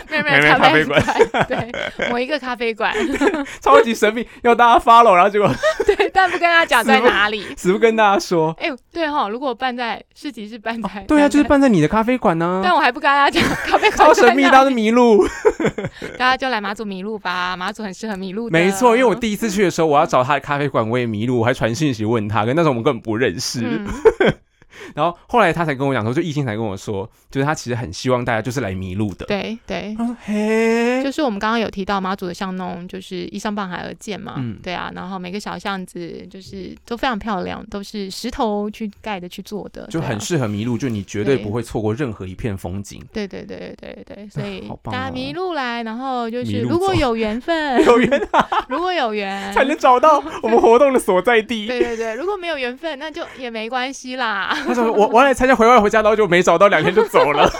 [0.09, 2.93] 没有没没有有咖啡馆馆，对，某一个咖啡馆，
[3.59, 5.49] 超级神秘，要大家 follow，然后结果
[5.83, 5.83] 对，
[6.14, 7.45] 但不跟大家讲在哪里。
[7.57, 8.55] 死不跟大家说。
[8.59, 15.26] 哎，对哈，如果办在市集是办在，对啊，就是在，办在你的咖啡馆呢、但我还不跟大家讲咖啡馆超神秘，在哪大家迷路。
[16.18, 18.49] 大家就来马祖迷路吧，马祖很适合迷路。
[18.49, 23.61] 没错，因为我第一次去的时候，我要找他的咖啡馆，我也迷路，我还传信息问他，跟那时候我们根本不认识。
[23.64, 23.88] 嗯，
[24.96, 29.26] 然后后来他才跟我讲说，就艺兴才跟我说，就是他其实很希望大家就是来迷路的。
[29.26, 43.04] 对对，他说：“嘿，就是我们刚刚有提到妈祖的巷弄，就是依山傍海而建嘛，嗯对啊，然后每个小巷子就是都非常漂亮，都是石头去盖的去做的，就很适合迷路，就你绝对对不会错过任何一片风景。
[43.12, 48.28] 对对对对对，所以大家迷路来，然后就是如果有缘分， 有缘
[48.68, 51.68] 如果有缘才能找到我们活动的所在地。
[51.68, 57.49] 对对对，如果没有缘分，那就也没关系啦，他说我我要来参加回外回家，然后就没找到，两天就走了。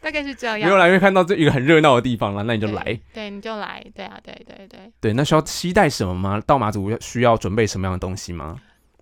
[0.00, 0.58] 大概是这样。
[0.60, 3.00] 没有来，因为看到这一个很热闹的地方了，那你就对来。
[3.14, 6.40] 对，你就来，对啊，对对对，对，那需要期待什么吗？
[6.46, 8.56] 到马祖需要准备什么样的东西吗？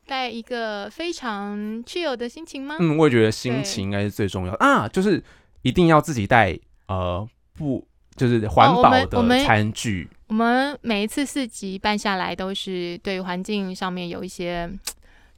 [0.07, 2.77] 带一个非常 chill 的心情吗？
[2.79, 5.23] 嗯，我也觉得心情应该是最重要的啊，就是
[5.63, 6.57] 一定要自己带
[6.87, 7.27] 呃
[7.59, 7.85] 不
[8.15, 10.09] 就是环保的餐具。
[10.29, 14.71] 我们每一次四级办下来，都是对环境上面有一些，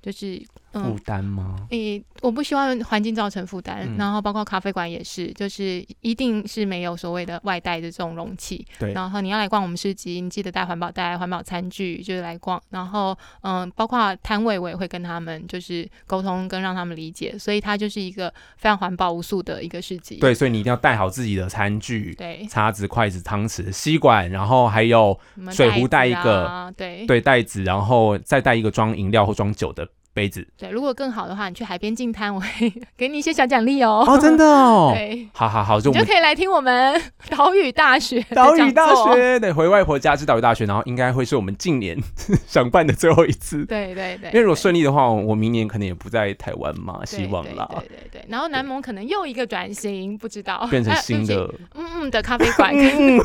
[0.01, 0.41] 就是
[0.73, 1.57] 嗯负，担吗？
[1.71, 8.65] 诶、我不希望环境造成负担，嗯然后包括咖啡馆也是，就是一定是没有所谓的外带的这种容器。
[8.79, 12.61] 对然后你要来逛我们市集，你记得带环保袋、环保餐具，就是来逛。
[12.71, 20.17] 然后嗯，包括摊位我也会跟他们就是沟通跟让他们理解，所以它就是一个非常环保无素的一个市集。
[20.17, 25.19] 对，所以你一定要带好自己的餐具、对，叉子、筷子、汤匙、吸管，然后还有
[25.51, 29.88] 水壶带一个啊，对对袋子，然后再带一个装饮料或装酒的
[30.19, 30.45] 杯子。
[30.57, 34.05] 对，如果更好的话，你去海边进摊，我会 给你一些小奖励哦。
[34.05, 34.91] 哦，真的哦。
[34.97, 37.01] 对，好好好，就就可以来听我们
[37.31, 38.89] 岛屿大学岛屿大。
[38.95, 41.97] 学，对，回外婆家是岛屿大学，然后应该会是我们近年
[42.49, 43.65] 想办的最后一次。
[43.67, 53.21] 对对对，因为如果顺利的话，我明年可能也不在台湾嘛，希望啦，对对对然后南蒙可能又一个转型，不知道变成新的，嗯嗯的咖啡馆，嗯，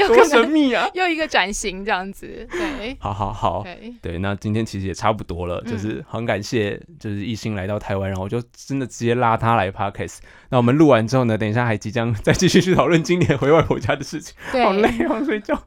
[0.00, 0.88] 又神秘啊！
[0.94, 2.46] 又一个转型这样子。
[2.50, 10.18] 对好好好，对，对，那今天其实也差不多了，嗯就是很感谢，就是艺兴来到台湾，然后我就真的直接拉他来 podcast。
[10.50, 15.60] 那我们录完之后呢，等一下还即将再继续去讨论今年回外婆家的事情，好累，好想睡觉。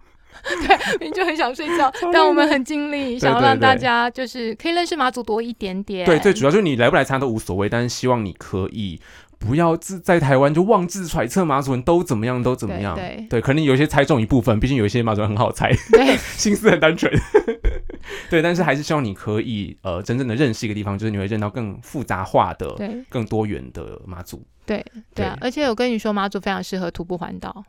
[1.00, 6.06] 你就很想睡觉， 但我们很尽力，想要对让大家就是可以认识马祖多一点点。
[6.06, 9.00] 对，最主要就是你来不来参加都无所谓，但是希望你可以
[9.40, 12.96] 不要自在台湾就妄自揣测马祖人都怎么样都怎么样。
[12.96, 17.14] 对对，可能有些猜中一部分，毕竟有一些马祖人很好猜，对 心思很单纯。
[18.30, 22.76] 对，但是还是希望你可以呃真正的认识一个地方，就是你会认到更复杂化的、
[23.10, 24.44] 更多元的马祖。
[24.66, 25.38] 对对啊！
[25.42, 27.66] 而且我跟你说，马祖非常适合徒步环岛，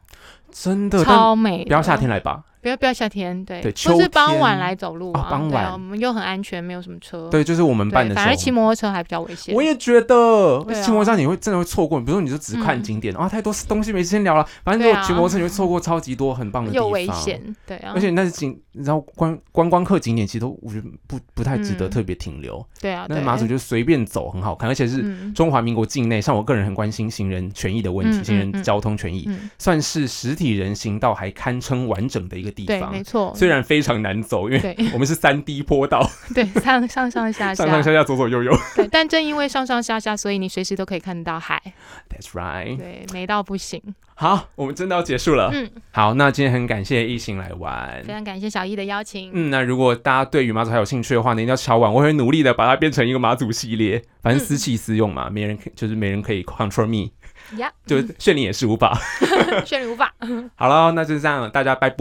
[0.54, 1.64] 真的，超美。
[1.64, 2.44] 不要夏天，来吧。
[2.62, 5.66] 不要不要夏天，对，对或是傍晚来走路啊，哦傍晚。
[5.66, 7.28] 啊我们又很安全，没有什么车。
[7.28, 9.54] 对，就是我们办，的反而骑摩托车还比较危险。
[9.54, 10.82] 我也觉得，对啊。
[10.82, 14.42] 骑摩托车你会真的会错过，比如说你就只看嗯景点，啊，太多东西没时间聊了。
[14.64, 15.00] 反正如对啊。
[15.00, 21.90] 果骑摩托车，你会错过超级多很棒的地方，又危险，对啊，而且那是景，你知道观观光客景点其实都我觉得不不太值得嗯。
[21.90, 22.66] 特别停留。
[22.80, 33.02] 对啊，对那马祖就随便走很好看，而且是嗯中华民国境内，像我个人很关心行人权益的问题，嗯行人交通权益，嗯，算是实体人行道还堪称完整的一个地对，方没。
[33.02, 38.52] 错，虽然非常难走，因为 我们是三 D 坡道， 对上上上下下 上上下下左左右右。
[38.76, 41.60] 对，但正因为上上下下，所以你随时都可以看得到海
[42.08, 42.76] ，That's right。
[42.76, 43.82] 对，美到不行。
[44.16, 45.50] 好，我们真的要结束了。
[45.52, 48.12] 嗯，好，那今天很感谢一行来玩非。
[48.12, 49.30] 常感谢小易的邀请。
[49.34, 54.00] 嗯，那如果大家对于马祖还有兴趣的话呢，一定要敲碗，我会努力的把它变成一个马祖系列。
[54.22, 57.10] 反正私器私用嘛，没人可就是没人可以 control me。
[57.56, 58.98] 呀，就炫灵也是无法。
[59.64, 60.12] 炫灵无法。
[60.56, 61.96] 好了，那就这样，大家拜拜。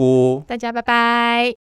[0.46, 1.63] 大家拜拜。